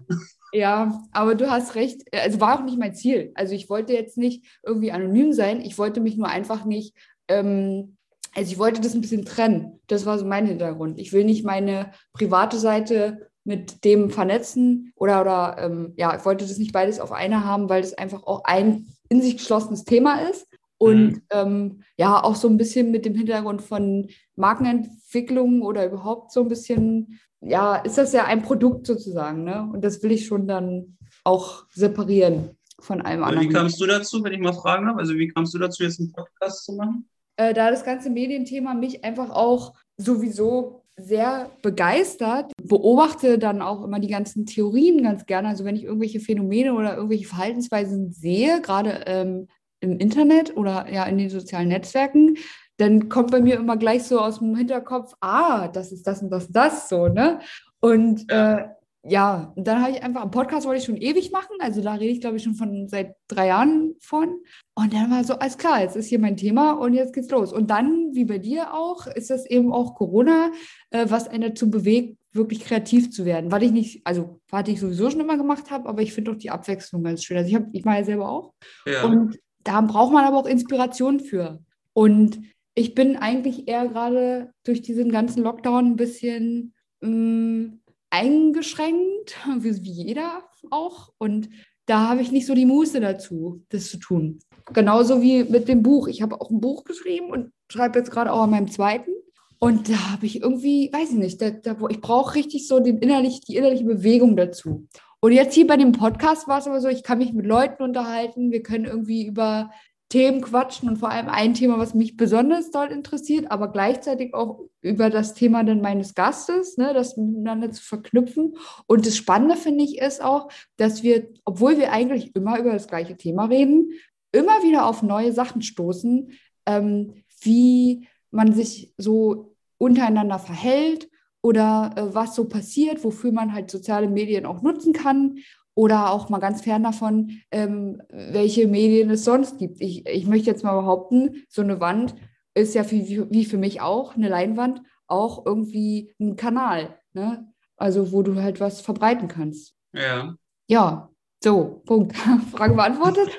[0.53, 2.03] Ja, aber du hast recht.
[2.13, 3.31] Also war auch nicht mein Ziel.
[3.35, 5.61] Also ich wollte jetzt nicht irgendwie anonym sein.
[5.61, 6.95] Ich wollte mich nur einfach nicht
[7.27, 7.97] ähm,
[8.35, 9.79] also ich wollte das ein bisschen trennen.
[9.87, 10.99] Das war so mein Hintergrund.
[10.99, 16.45] Ich will nicht meine private Seite mit dem vernetzen oder, oder ähm, ja, ich wollte
[16.45, 20.21] das nicht beides auf einer haben, weil das einfach auch ein in sich geschlossenes Thema
[20.29, 20.47] ist.
[20.77, 21.21] Und mhm.
[21.29, 26.49] ähm, ja, auch so ein bisschen mit dem Hintergrund von Markenentwicklung oder überhaupt so ein
[26.49, 29.69] bisschen, ja, ist das ja ein Produkt sozusagen, ne?
[29.71, 33.49] Und das will ich schon dann auch separieren von allem anderen.
[33.49, 34.97] Wie kamst du dazu, wenn ich mal fragen darf?
[34.97, 37.07] Also wie kamst du dazu, jetzt einen Podcast zu machen?
[37.37, 43.99] äh, da das ganze Medienthema mich einfach auch sowieso sehr begeistert, beobachte dann auch immer
[43.99, 45.47] die ganzen Theorien ganz gerne.
[45.47, 49.47] Also wenn ich irgendwelche Phänomene oder irgendwelche Verhaltensweisen sehe, gerade ähm,
[49.79, 52.37] im Internet oder ja in den sozialen Netzwerken,
[52.77, 56.29] dann kommt bei mir immer gleich so aus dem Hinterkopf, ah, das ist das und
[56.29, 57.39] das und das so, ne?
[57.79, 58.63] Und äh,
[59.05, 62.13] ja, dann habe ich einfach, einen Podcast wollte ich schon ewig machen, also da rede
[62.13, 64.39] ich glaube ich schon von seit drei Jahren von.
[64.75, 67.51] Und dann war so, alles klar, jetzt ist hier mein Thema und jetzt geht's los.
[67.51, 70.51] Und dann, wie bei dir auch, ist das eben auch Corona,
[70.91, 73.51] äh, was einen dazu bewegt, wirklich kreativ zu werden.
[73.51, 76.37] Was ich nicht, also was ich sowieso schon immer gemacht habe, aber ich finde auch
[76.37, 77.37] die Abwechslung ganz schön.
[77.37, 78.53] Also ich, ich mache ja selber auch.
[78.87, 79.03] Ja.
[79.03, 81.61] Und da braucht man aber auch Inspiration für.
[81.91, 82.39] Und
[82.73, 87.79] ich bin eigentlich eher gerade durch diesen ganzen Lockdown ein bisschen mh, mm,
[88.13, 91.11] eingeschränkt, wie, jeder auch.
[91.17, 91.49] Und
[91.85, 94.39] da habe ich nicht so die Muße dazu, das zu tun.
[94.71, 96.07] Genauso wie mit dem Buch.
[96.07, 99.11] Ich habe auch ein Buch geschrieben und schreibe jetzt gerade auch an meinem zweiten.
[99.59, 102.99] Und da habe ich irgendwie, weiß ich nicht, da, da, ich brauche richtig so den
[102.99, 104.87] innerlich, die innerliche Bewegung dazu.
[105.19, 107.81] Und jetzt hier bei dem Podcast war es aber so, ich kann mich mit Leuten
[107.81, 109.71] unterhalten, wir können irgendwie über
[110.13, 114.59] Themen quatschen und vor allem ein Thema, was mich besonders dort interessiert, aber gleichzeitig auch
[114.79, 118.55] über das Thema dann meines Gastes, ne, das miteinander zu verknüpfen.
[118.85, 122.87] Und das Spannende finde ich ist auch, dass wir, obwohl wir eigentlich immer über das
[122.87, 123.89] gleiche Thema reden,
[124.31, 126.29] immer wieder auf neue Sachen stoßen,
[126.67, 131.09] ähm, wie man sich so untereinander verhält
[131.41, 135.39] oder äh, was so passiert, wofür man halt soziale Medien auch nutzen kann
[135.75, 139.81] oder auch mal ganz fern davon, ähm, welche Medien es sonst gibt.
[139.81, 142.15] Ich, ich möchte jetzt mal behaupten, so eine Wand
[142.53, 146.97] ist ja wie, wie für mich auch, eine Leinwand, auch irgendwie ein Kanal.
[147.13, 147.47] Ne?
[147.77, 149.73] Also wo du halt was verbreiten kannst.
[149.93, 150.35] Ja.
[150.67, 151.09] Ja,
[151.43, 152.15] so, Punkt.
[152.51, 153.29] Frage beantwortet?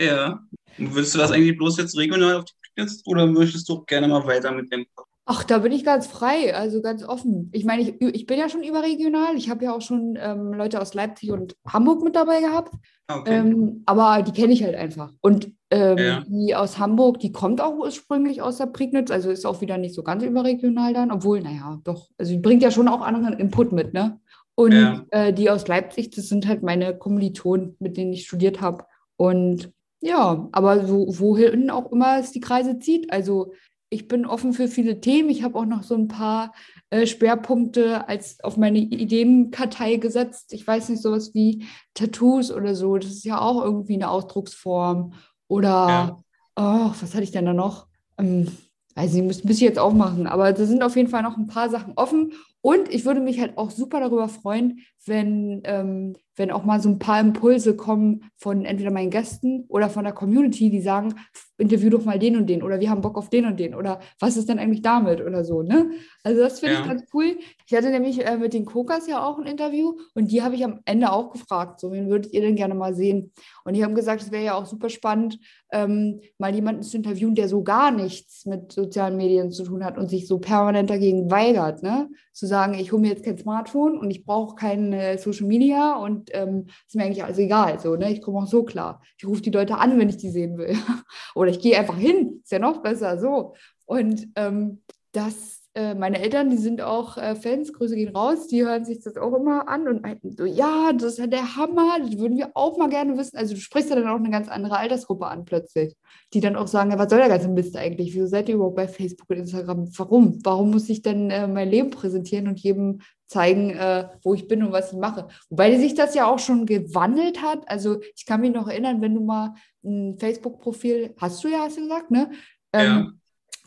[0.00, 0.40] Ja.
[0.76, 4.08] Würdest du das eigentlich bloß jetzt regional auf die jetzt oder möchtest du auch gerne
[4.08, 4.86] mal weiter mit dem
[5.26, 7.48] Ach, da bin ich ganz frei, also ganz offen.
[7.52, 9.36] Ich meine, ich, ich bin ja schon überregional.
[9.36, 12.74] Ich habe ja auch schon ähm, Leute aus Leipzig und Hamburg mit dabei gehabt.
[13.08, 13.38] Okay.
[13.38, 15.12] Ähm, aber die kenne ich halt einfach.
[15.22, 16.24] Und ähm, ja.
[16.26, 19.94] die aus Hamburg, die kommt auch ursprünglich aus der Prignitz, also ist auch wieder nicht
[19.94, 23.72] so ganz überregional dann, obwohl, naja, doch, also die bringt ja schon auch anderen Input
[23.72, 24.20] mit, ne?
[24.54, 25.04] Und ja.
[25.10, 28.84] äh, die aus Leipzig, das sind halt meine Kommilitonen, mit denen ich studiert habe.
[29.16, 33.10] Und ja, aber so, wohin auch immer es die Kreise zieht.
[33.10, 33.52] Also
[33.94, 35.30] ich bin offen für viele Themen.
[35.30, 36.52] Ich habe auch noch so ein paar
[36.90, 40.52] äh, Schwerpunkte als auf meine Ideenkartei gesetzt.
[40.52, 42.98] Ich weiß nicht, sowas wie Tattoos oder so.
[42.98, 45.14] Das ist ja auch irgendwie eine Ausdrucksform.
[45.46, 46.16] Oder, ja.
[46.56, 47.86] oh, was hatte ich denn da noch?
[48.18, 48.48] Ähm,
[48.96, 50.26] also, ich müsste ich jetzt auch machen.
[50.26, 52.32] Aber da sind auf jeden Fall noch ein paar Sachen offen.
[52.64, 56.88] Und ich würde mich halt auch super darüber freuen, wenn, ähm, wenn auch mal so
[56.88, 61.14] ein paar Impulse kommen von entweder meinen Gästen oder von der Community, die sagen,
[61.56, 64.00] interview doch mal den und den oder wir haben Bock auf den und den oder
[64.18, 65.90] was ist denn eigentlich damit oder so, ne?
[66.24, 66.80] Also das finde ja.
[66.80, 67.38] ich ganz cool.
[67.66, 70.64] Ich hatte nämlich äh, mit den Kokas ja auch ein Interview und die habe ich
[70.64, 73.32] am Ende auch gefragt, so wen würdet ihr denn gerne mal sehen?
[73.64, 75.38] Und die haben gesagt, es wäre ja auch super spannend,
[75.70, 79.96] ähm, mal jemanden zu interviewen, der so gar nichts mit sozialen Medien zu tun hat
[79.96, 82.08] und sich so permanent dagegen weigert, ne?
[82.32, 85.96] Zu sagen, ich hole mir jetzt kein Smartphone und ich brauche kein äh, Social Media
[85.96, 87.80] und ähm, ist mir eigentlich alles egal.
[87.80, 88.12] So, ne?
[88.12, 89.02] Ich komme auch so klar.
[89.18, 90.76] Ich rufe die Leute an, wenn ich die sehen will.
[91.34, 93.54] Oder ich gehe einfach hin, ist ja noch besser so.
[93.86, 98.64] Und ähm, das äh, meine Eltern, die sind auch äh, Fans, Grüße gehen raus, die
[98.64, 101.98] hören sich das auch immer an und meinten so, ja, das ist ja der Hammer,
[101.98, 103.36] das würden wir auch mal gerne wissen.
[103.36, 105.96] Also du sprichst ja dann auch eine ganz andere Altersgruppe an plötzlich,
[106.32, 108.14] die dann auch sagen, ja, was soll der ganze Mist eigentlich?
[108.14, 109.88] Wieso seid ihr überhaupt bei Facebook und Instagram?
[109.98, 110.38] Warum?
[110.44, 114.62] Warum muss ich denn äh, mein Leben präsentieren und jedem zeigen, äh, wo ich bin
[114.62, 115.26] und was ich mache?
[115.50, 117.68] Wobei sich das ja auch schon gewandelt hat.
[117.68, 119.54] Also ich kann mich noch erinnern, wenn du mal
[119.84, 122.30] ein Facebook-Profil, hast du ja, hast du gesagt, ne?
[122.72, 123.12] Ähm, ja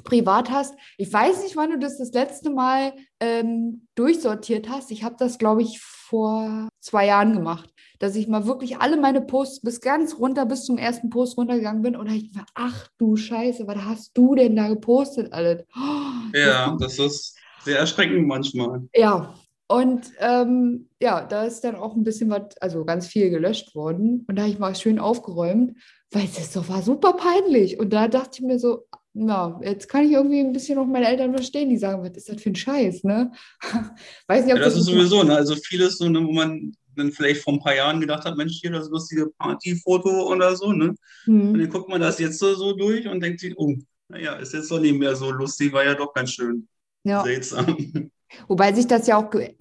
[0.07, 0.73] privat hast.
[0.97, 4.89] Ich weiß nicht, wann du das das letzte Mal ähm, durchsortiert hast.
[4.89, 9.21] Ich habe das, glaube ich, vor zwei Jahren gemacht, dass ich mal wirklich alle meine
[9.21, 13.17] Posts bis ganz runter, bis zum ersten Post runtergegangen bin und ich war, ach du
[13.17, 15.63] Scheiße, was hast du denn da gepostet alles?
[15.75, 18.87] Oh, ja, das, das ist sehr erschreckend manchmal.
[18.95, 19.35] Ja,
[19.67, 24.25] und ähm, ja, da ist dann auch ein bisschen was, also ganz viel gelöscht worden.
[24.27, 25.77] Und da habe ich mal schön aufgeräumt,
[26.11, 27.77] weil es doch war super peinlich.
[27.77, 28.85] Und da dachte ich mir so,
[29.19, 32.29] ja, jetzt kann ich irgendwie ein bisschen noch meine Eltern verstehen, die sagen, was ist
[32.29, 33.31] das für ein Scheiß, ne?
[34.27, 35.35] Weiß nicht, ob ja, das, das ist sowieso, ne?
[35.35, 38.59] Also vieles so, ne, wo man dann vielleicht vor ein paar Jahren gedacht hat, Mensch,
[38.61, 40.93] hier das lustige Partyfoto oder so, ne?
[41.25, 41.51] Mhm.
[41.51, 43.75] Und dann guckt man das jetzt so, durch und denkt sich, oh,
[44.09, 46.67] naja, ist jetzt doch nicht mehr so lustig, war ja doch ganz schön
[47.03, 47.23] ja.
[47.23, 47.75] seltsam.
[48.47, 49.55] Wobei sich das ja auch ge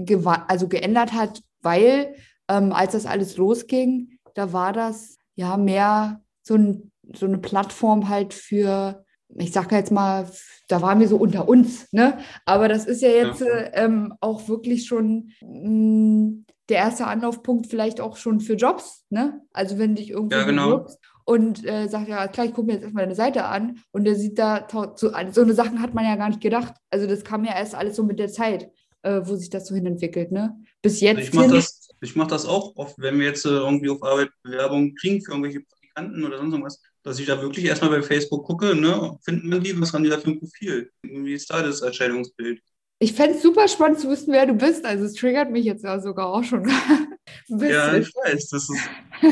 [0.49, 2.15] also geändert hat, weil
[2.49, 8.09] ähm, als das alles losging, da war das ja mehr so, ein, so eine Plattform
[8.09, 9.06] halt für
[9.39, 10.31] ich sage jetzt mal,
[10.69, 12.19] da waren wir so unter uns, ne?
[12.45, 13.47] Aber das ist ja jetzt ja.
[13.47, 19.05] Äh, ähm, auch wirklich schon mh, mm, der erste Anlaufpunkt vielleicht auch schon für Jobs,
[19.11, 19.41] ne?
[19.53, 20.87] Also wenn dich irgendwo ja, genau.
[21.25, 24.17] und äh, sagt, ja klar, ich gucke mir jetzt erstmal deine Seite an und der
[24.17, 26.75] sieht da, so, so eine Sachen hat man ja gar nicht gedacht.
[26.91, 28.71] Also das kam ja erst alles so mit der Zeit,
[29.03, 30.57] äh, wo sich das so hinentwickelt, ne?
[30.83, 31.21] Bis jetzt.
[31.21, 34.95] Ich mache das, mach das auch oft, wenn wir jetzt äh, irgendwie auf Arbeit Bewerbungen
[34.95, 38.75] kriegen für irgendwelche Praktikanten oder sonst irgendwas dass ich da wirklich erstmal bei Facebook gucke,
[38.75, 40.91] ne, finden wir die, was haben die da für ein Profil?
[41.03, 42.61] Wie ist da das Erscheinungsbild?
[42.99, 44.85] Ich fände es super spannend zu wissen, wer du bist.
[44.85, 46.69] Also es triggert mich jetzt ja sogar auch schon.
[47.49, 48.81] ja, ich weiß, das ist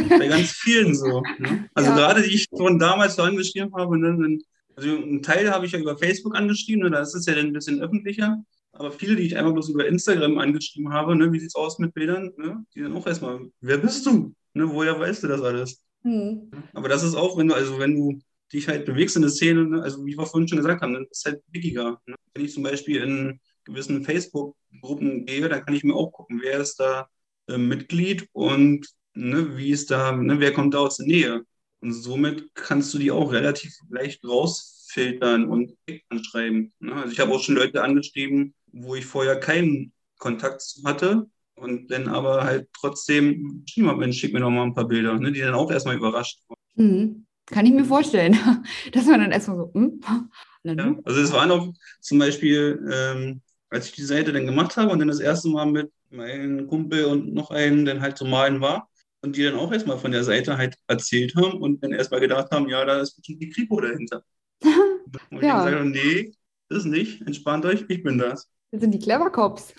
[0.08, 1.20] bei ganz vielen so.
[1.38, 1.68] Ne?
[1.74, 1.96] Also ja.
[1.96, 4.38] gerade die ich von damals so angeschrieben habe, ne,
[4.76, 7.46] also einen Teil habe ich ja über Facebook angeschrieben, ne, da ist es ja dann
[7.46, 8.40] ein bisschen öffentlicher.
[8.70, 11.80] Aber viele, die ich einfach bloß über Instagram angeschrieben habe, ne, wie sieht es aus
[11.80, 14.32] mit Bildern, ne, die dann auch erstmal, wer bist du?
[14.52, 15.83] Ne, woher weißt du das alles?
[16.04, 16.50] Mhm.
[16.72, 18.20] Aber das ist auch, wenn du, also wenn du
[18.52, 19.82] dich halt bewegst in der Szene, ne?
[19.82, 22.00] also wie wir vorhin schon gesagt haben, dann ist es halt wickiger.
[22.06, 22.14] Ne?
[22.34, 26.60] Wenn ich zum Beispiel in gewissen Facebook-Gruppen gehe, dann kann ich mir auch gucken, wer
[26.60, 27.08] ist da
[27.48, 31.42] äh, Mitglied und ne, wie ist da, ne, wer kommt da aus der Nähe.
[31.80, 35.76] Und somit kannst du die auch relativ leicht rausfiltern und
[36.08, 36.72] anschreiben.
[36.80, 36.94] Ne?
[36.94, 41.26] Also ich habe auch schon Leute angeschrieben, wo ich vorher keinen Kontakt hatte,
[41.56, 45.40] und dann aber halt trotzdem Mensch, schick mir doch mal ein paar Bilder, ne, die
[45.40, 46.58] dann auch erstmal überrascht waren.
[46.74, 47.26] Mhm.
[47.46, 48.36] Kann ich mir vorstellen,
[48.92, 50.00] dass man dann erstmal so, hm?
[50.64, 54.90] ja, also es war noch zum Beispiel, ähm, als ich die Seite dann gemacht habe
[54.90, 58.60] und dann das erste Mal mit meinem Kumpel und noch einen dann halt zum Malen
[58.60, 58.88] war
[59.20, 62.50] und die dann auch erstmal von der Seite halt erzählt haben und dann erstmal gedacht
[62.50, 64.24] haben, ja, da ist bestimmt die Kripo dahinter.
[64.62, 65.58] und ja.
[65.58, 66.32] ich gesagt habe, nee,
[66.68, 68.50] das nicht, entspannt euch, ich bin das.
[68.70, 69.74] Wir sind die Clever Cops.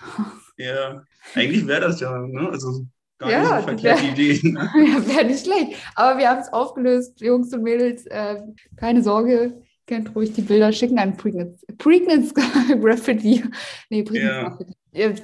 [0.58, 1.04] Ja,
[1.34, 2.50] eigentlich wäre das ja, ne?
[2.50, 2.86] Also
[3.18, 4.50] gar ja, nicht so verkehrte wär, Idee.
[4.50, 4.70] Ne?
[4.76, 5.76] Ja, wäre nicht schlecht.
[5.96, 8.06] Aber wir haben es aufgelöst, Jungs und Mädels.
[8.08, 8.42] Äh,
[8.78, 12.34] keine Sorge, könnt ruhig die Bilder schicken an Pregnancy, Pregnancy
[12.82, 13.44] Graffiti.
[13.90, 14.50] Nee, Pregnancy ja.
[14.50, 14.74] Graffiti.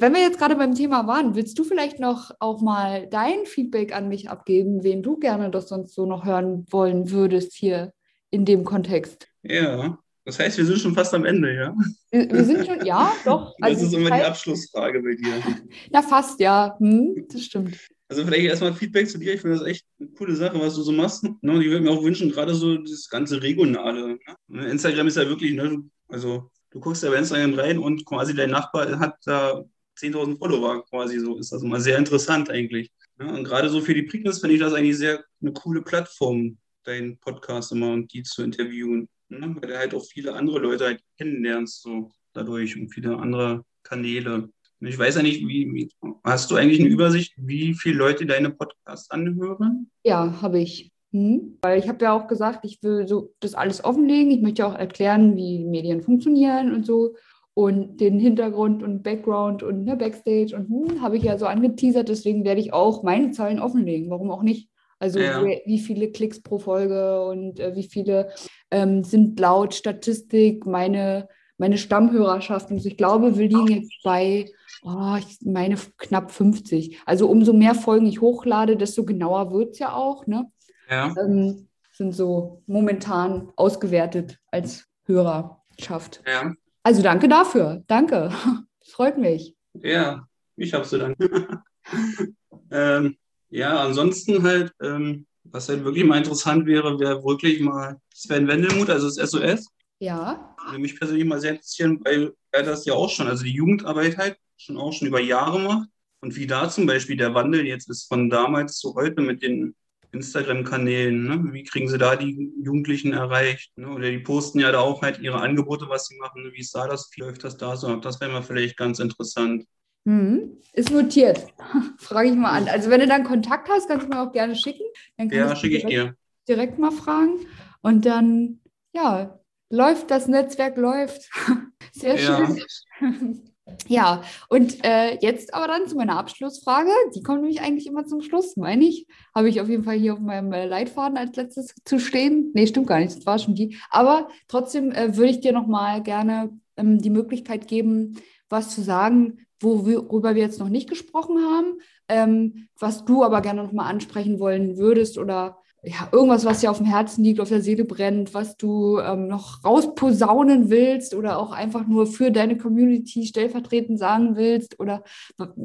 [0.01, 3.95] Wenn wir jetzt gerade beim Thema waren, willst du vielleicht noch auch mal dein Feedback
[3.95, 7.93] an mich abgeben, wen du gerne das sonst so noch hören wollen würdest hier
[8.32, 9.29] in dem Kontext?
[9.43, 11.76] Ja, das heißt, wir sind schon fast am Ende, ja?
[12.11, 13.55] Wir, wir sind schon, ja, doch.
[13.61, 15.41] Also das ist immer die Abschlussfrage bei dir.
[15.91, 16.76] Na, fast, ja.
[16.78, 17.78] Hm, das stimmt.
[18.07, 19.34] Also vielleicht erstmal Feedback zu dir.
[19.34, 21.24] Ich finde das echt eine coole Sache, was du so machst.
[21.24, 21.63] Ne?
[21.63, 24.19] Ich würde mir auch wünschen, gerade so das ganze Regionale.
[24.47, 24.69] Ne?
[24.69, 25.82] Instagram ist ja wirklich, ne?
[26.09, 29.63] also du guckst ja bei Instagram rein und quasi dein Nachbar hat da
[29.97, 31.38] 10.000 Follower quasi so.
[31.39, 32.91] Ist das immer sehr interessant eigentlich.
[33.17, 33.34] Ne?
[33.34, 37.17] Und gerade so für die Prigness finde ich das eigentlich sehr eine coole Plattform, deinen
[37.17, 39.07] Podcast immer und die zu interviewen
[39.39, 39.55] ne?
[39.59, 44.49] weil du halt auch viele andere Leute halt kennenlernst, so dadurch und viele andere Kanäle.
[44.79, 45.89] Und ich weiß ja nicht, wie, wie,
[46.23, 49.89] hast du eigentlich eine Übersicht, wie viele Leute deine Podcasts anhören?
[50.03, 50.91] Ja, habe ich.
[51.11, 51.57] Hm.
[51.61, 54.32] Weil ich habe ja auch gesagt, ich will so das alles offenlegen.
[54.32, 57.15] Ich möchte auch erklären, wie Medien funktionieren und so.
[57.53, 62.07] Und den Hintergrund und Background und ne, Backstage und hm, habe ich ja so angeteasert.
[62.07, 64.09] Deswegen werde ich auch meine Zahlen offenlegen.
[64.09, 64.69] Warum auch nicht?
[65.01, 65.43] Also ja.
[65.65, 68.29] wie, viele Klicks pro Folge und äh, wie viele
[68.69, 71.27] ähm, sind laut Statistik meine,
[71.57, 72.69] meine Stammhörerschaft.
[72.69, 74.45] Und ich glaube, wir liegen jetzt bei,
[74.83, 76.99] oh, ich meine, knapp 50.
[77.07, 80.27] Also umso mehr Folgen ich hochlade, desto genauer wird es ja auch.
[80.27, 80.51] Ne?
[80.87, 81.11] Ja.
[81.19, 86.21] Ähm, sind so momentan ausgewertet als Hörerschaft.
[86.27, 86.53] Ja.
[86.83, 87.83] Also danke dafür.
[87.87, 88.31] Danke.
[88.85, 89.55] Freut mich.
[89.81, 90.27] Ja,
[90.57, 91.63] ich habe zu danken.
[92.71, 93.17] ähm,
[93.51, 98.89] ja, ansonsten halt, ähm, was halt wirklich mal interessant wäre, wäre wirklich mal Sven Wendelmuth,
[98.89, 99.67] also das SOS.
[99.99, 100.55] Ja.
[100.65, 104.17] Würde mich persönlich mal sehr interessieren, weil er das ja auch schon, also die Jugendarbeit
[104.17, 105.89] halt schon auch schon über Jahre macht.
[106.21, 109.75] Und wie da zum Beispiel der Wandel jetzt ist von damals zu heute mit den
[110.11, 111.23] Instagram-Kanälen.
[111.23, 111.53] Ne?
[111.53, 113.75] Wie kriegen sie da die Jugendlichen erreicht?
[113.77, 113.89] Ne?
[113.89, 116.51] Oder die posten ja da auch halt ihre Angebote, was sie machen.
[116.53, 117.09] Wie ist da das?
[117.15, 117.95] Wie läuft das da so?
[117.95, 119.65] Das wäre mal vielleicht ganz interessant.
[120.03, 120.57] Mhm.
[120.73, 121.45] Ist notiert.
[121.97, 122.67] Frage ich mal an.
[122.67, 124.83] Also wenn du dann Kontakt hast, kannst du mir auch gerne schicken.
[125.17, 126.15] ja, schicke ich dir.
[126.47, 127.39] Direkt mal fragen.
[127.81, 128.59] Und dann,
[128.93, 129.39] ja,
[129.69, 131.29] läuft das Netzwerk, läuft.
[131.93, 132.57] Sehr schön.
[133.01, 133.09] Ja.
[133.87, 136.89] Ja, und äh, jetzt aber dann zu meiner Abschlussfrage.
[137.15, 139.07] Die kommt nämlich eigentlich immer zum Schluss, meine ich.
[139.33, 142.51] Habe ich auf jeden Fall hier auf meinem äh, Leitfaden als letztes zu stehen.
[142.53, 143.77] Nee, stimmt gar nicht, das war schon die.
[143.89, 148.17] Aber trotzdem äh, würde ich dir nochmal gerne ähm, die Möglichkeit geben,
[148.49, 153.64] was zu sagen, worüber wir jetzt noch nicht gesprochen haben, ähm, was du aber gerne
[153.64, 157.62] nochmal ansprechen wollen würdest oder ja, irgendwas, was dir auf dem Herzen liegt, auf der
[157.62, 163.26] Seele brennt, was du ähm, noch rausposaunen willst oder auch einfach nur für deine Community
[163.26, 165.03] stellvertretend sagen willst oder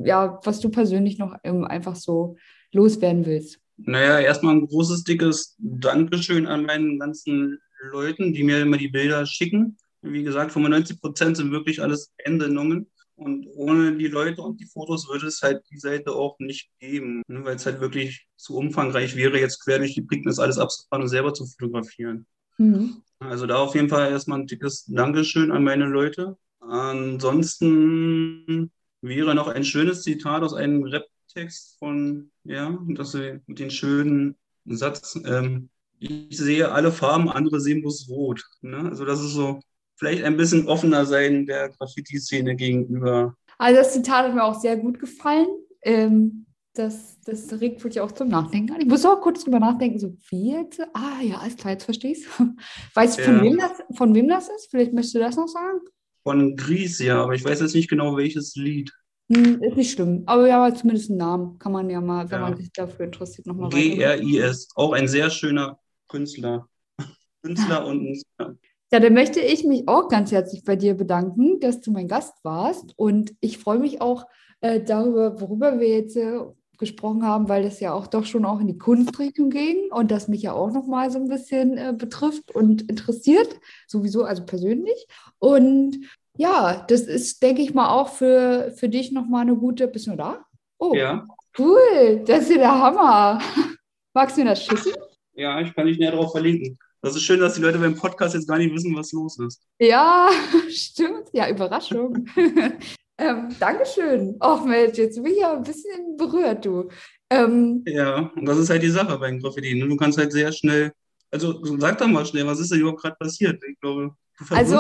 [0.05, 2.37] ja, was du persönlich noch ähm, einfach so
[2.73, 3.61] loswerden willst?
[3.77, 7.59] Naja, erstmal ein großes, dickes Dankeschön an meinen ganzen
[7.93, 9.77] Leuten, die mir immer die Bilder schicken.
[10.01, 12.87] Wie gesagt, 95 Prozent sind wirklich alles Endendungen.
[13.17, 17.23] Und ohne die Leute und die Fotos würde es halt die Seite auch nicht geben,
[17.29, 21.03] ne, weil es halt wirklich zu umfangreich wäre, jetzt quer durch die Prignitz alles abzufahren
[21.03, 22.27] und selber zu fotografieren.
[22.59, 23.03] Mhm.
[23.19, 26.37] Also da auf jeden Fall erstmal ein dickes Dankeschön an meine Leute.
[26.61, 34.37] Ansonsten wäre noch ein schönes Zitat aus einem Rap-Text von, ja, das mit den schönen
[34.67, 38.45] Satz, ähm, ich sehe alle Farben, andere sehen bloß rot.
[38.61, 38.91] Ne?
[38.91, 39.61] Also das ist so
[39.97, 43.35] vielleicht ein bisschen offener sein der Graffiti-Szene gegenüber.
[43.59, 45.47] Also das Zitat hat mir auch sehr gut gefallen.
[45.83, 48.81] Ähm, das, das regt wirklich auch zum Nachdenken an.
[48.81, 50.81] Ich muss auch kurz drüber nachdenken, so wie jetzt?
[50.93, 52.27] Ah ja, alles klar, jetzt verstehe ich es.
[52.95, 54.69] Weißt du, von, wem das, von wem das ist?
[54.71, 55.81] Vielleicht möchtest du das noch sagen?
[56.23, 58.93] Von Gries, ja, aber ich weiß jetzt nicht genau, welches Lied.
[59.33, 62.49] Hm, ist nicht schlimm, aber ja, zumindest einen Namen kann man ja mal, wenn ja.
[62.49, 66.69] man sich dafür interessiert, nochmal G-R-I-S, auch ein sehr schöner Künstler.
[67.43, 68.55] Künstler und ja.
[68.93, 72.34] Ja, dann möchte ich mich auch ganz herzlich bei dir bedanken, dass du mein Gast
[72.45, 72.93] warst.
[72.97, 74.26] Und ich freue mich auch
[74.61, 76.39] äh, darüber, worüber wir jetzt äh,
[76.78, 80.28] gesprochen haben, weil das ja auch doch schon auch in die Kunstrichtung ging und das
[80.28, 83.49] mich ja auch nochmal so ein bisschen äh, betrifft und interessiert,
[83.87, 85.07] sowieso, also persönlich.
[85.39, 85.99] Und
[86.37, 89.89] ja, das ist, denke ich mal, auch für, für dich nochmal eine gute.
[89.89, 90.45] Bist du da?
[90.78, 91.26] Oh, ja.
[91.59, 93.41] Cool, das ist ja der Hammer.
[94.14, 94.93] Magst du mir das schicken?
[95.34, 96.78] Ja, ich kann dich näher darauf verlinken.
[97.03, 99.63] Das ist schön, dass die Leute beim Podcast jetzt gar nicht wissen, was los ist.
[99.79, 100.29] Ja,
[100.69, 101.29] stimmt.
[101.33, 102.27] Ja, Überraschung.
[103.19, 104.37] ähm, Dankeschön.
[104.41, 106.89] Och Mensch, jetzt bin ich ja ein bisschen berührt, du.
[107.31, 109.75] Ähm, ja, und das ist halt die Sache beim Graffiti.
[109.75, 109.89] Ne?
[109.89, 110.93] Du kannst halt sehr schnell,
[111.31, 113.63] also sag doch mal schnell, was ist denn überhaupt gerade passiert?
[113.69, 114.15] Ich glaube,
[114.51, 114.78] also,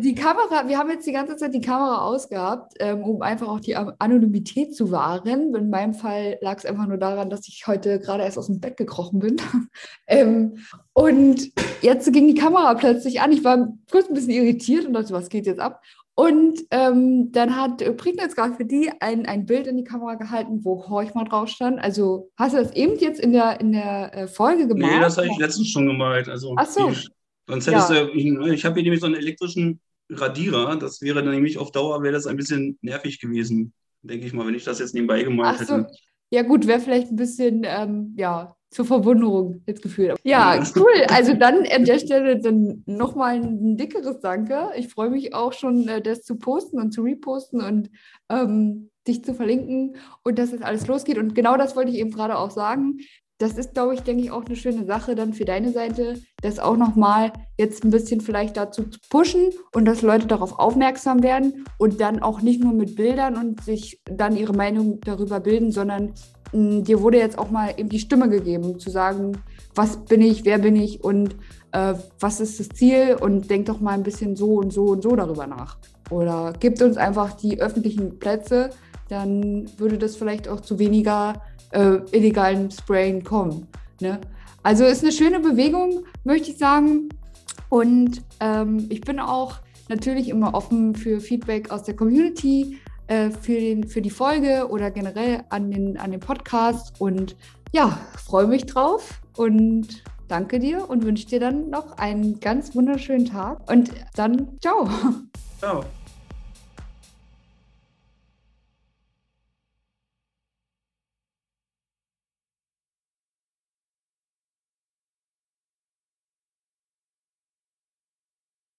[0.00, 3.60] die Kamera, wir haben jetzt die ganze Zeit die Kamera ausgehabt, ähm, um einfach auch
[3.60, 5.54] die Anonymität zu wahren.
[5.54, 8.60] In meinem Fall lag es einfach nur daran, dass ich heute gerade erst aus dem
[8.60, 9.36] Bett gekrochen bin.
[10.08, 10.58] ähm,
[10.94, 13.30] und jetzt ging die Kamera plötzlich an.
[13.30, 15.80] Ich war kurz ein bisschen irritiert und dachte, was geht jetzt ab?
[16.18, 21.12] Und ähm, dann hat Prignitz Graffiti ein, ein Bild in die Kamera gehalten, wo Horch
[21.14, 21.78] mal drauf stand.
[21.78, 24.94] Also hast du das eben jetzt in der, in der äh, Folge gemalt?
[24.94, 26.30] Nee, das habe ich letztens schon gemalt.
[26.30, 26.88] Also Ach so.
[26.88, 26.96] Die,
[27.46, 28.04] Sonst hättest ja.
[28.04, 29.80] du, ich habe hier nämlich so einen elektrischen
[30.10, 33.72] Radierer, das wäre dann nämlich auf Dauer, wäre das ein bisschen nervig gewesen,
[34.02, 35.76] denke ich mal, wenn ich das jetzt nebenbei gemalt so.
[35.76, 35.86] hätte.
[36.30, 40.18] Ja gut, wäre vielleicht ein bisschen, ähm, ja, zur Verwunderung jetzt gefühlt.
[40.24, 41.06] Ja, cool.
[41.08, 44.70] Also dann an der Stelle dann nochmal ein dickeres Danke.
[44.76, 47.90] Ich freue mich auch schon, äh, das zu posten und zu reposten und
[48.28, 51.16] ähm, dich zu verlinken und dass es das alles losgeht.
[51.16, 52.98] Und genau das wollte ich eben gerade auch sagen
[53.38, 56.58] das ist, glaube ich, denke ich, auch eine schöne Sache dann für deine Seite, das
[56.58, 61.64] auch nochmal jetzt ein bisschen vielleicht dazu zu pushen und dass Leute darauf aufmerksam werden
[61.78, 66.14] und dann auch nicht nur mit Bildern und sich dann ihre Meinung darüber bilden, sondern
[66.52, 69.38] mh, dir wurde jetzt auch mal eben die Stimme gegeben, zu sagen,
[69.74, 71.36] was bin ich, wer bin ich und
[71.72, 75.02] äh, was ist das Ziel und denk doch mal ein bisschen so und so und
[75.02, 75.76] so darüber nach.
[76.10, 78.70] Oder gibt uns einfach die öffentlichen Plätze,
[79.08, 83.66] dann würde das vielleicht auch zu weniger äh, illegalen Sprayen kommen.
[84.00, 84.20] Ne?
[84.62, 87.08] Also ist eine schöne Bewegung, möchte ich sagen.
[87.68, 93.52] Und ähm, ich bin auch natürlich immer offen für Feedback aus der Community, äh, für,
[93.52, 97.00] den, für die Folge oder generell an den, an den Podcast.
[97.00, 97.36] Und
[97.72, 103.26] ja, freue mich drauf und danke dir und wünsche dir dann noch einen ganz wunderschönen
[103.26, 103.70] Tag.
[103.70, 104.88] Und dann ciao.
[105.58, 105.84] Ciao.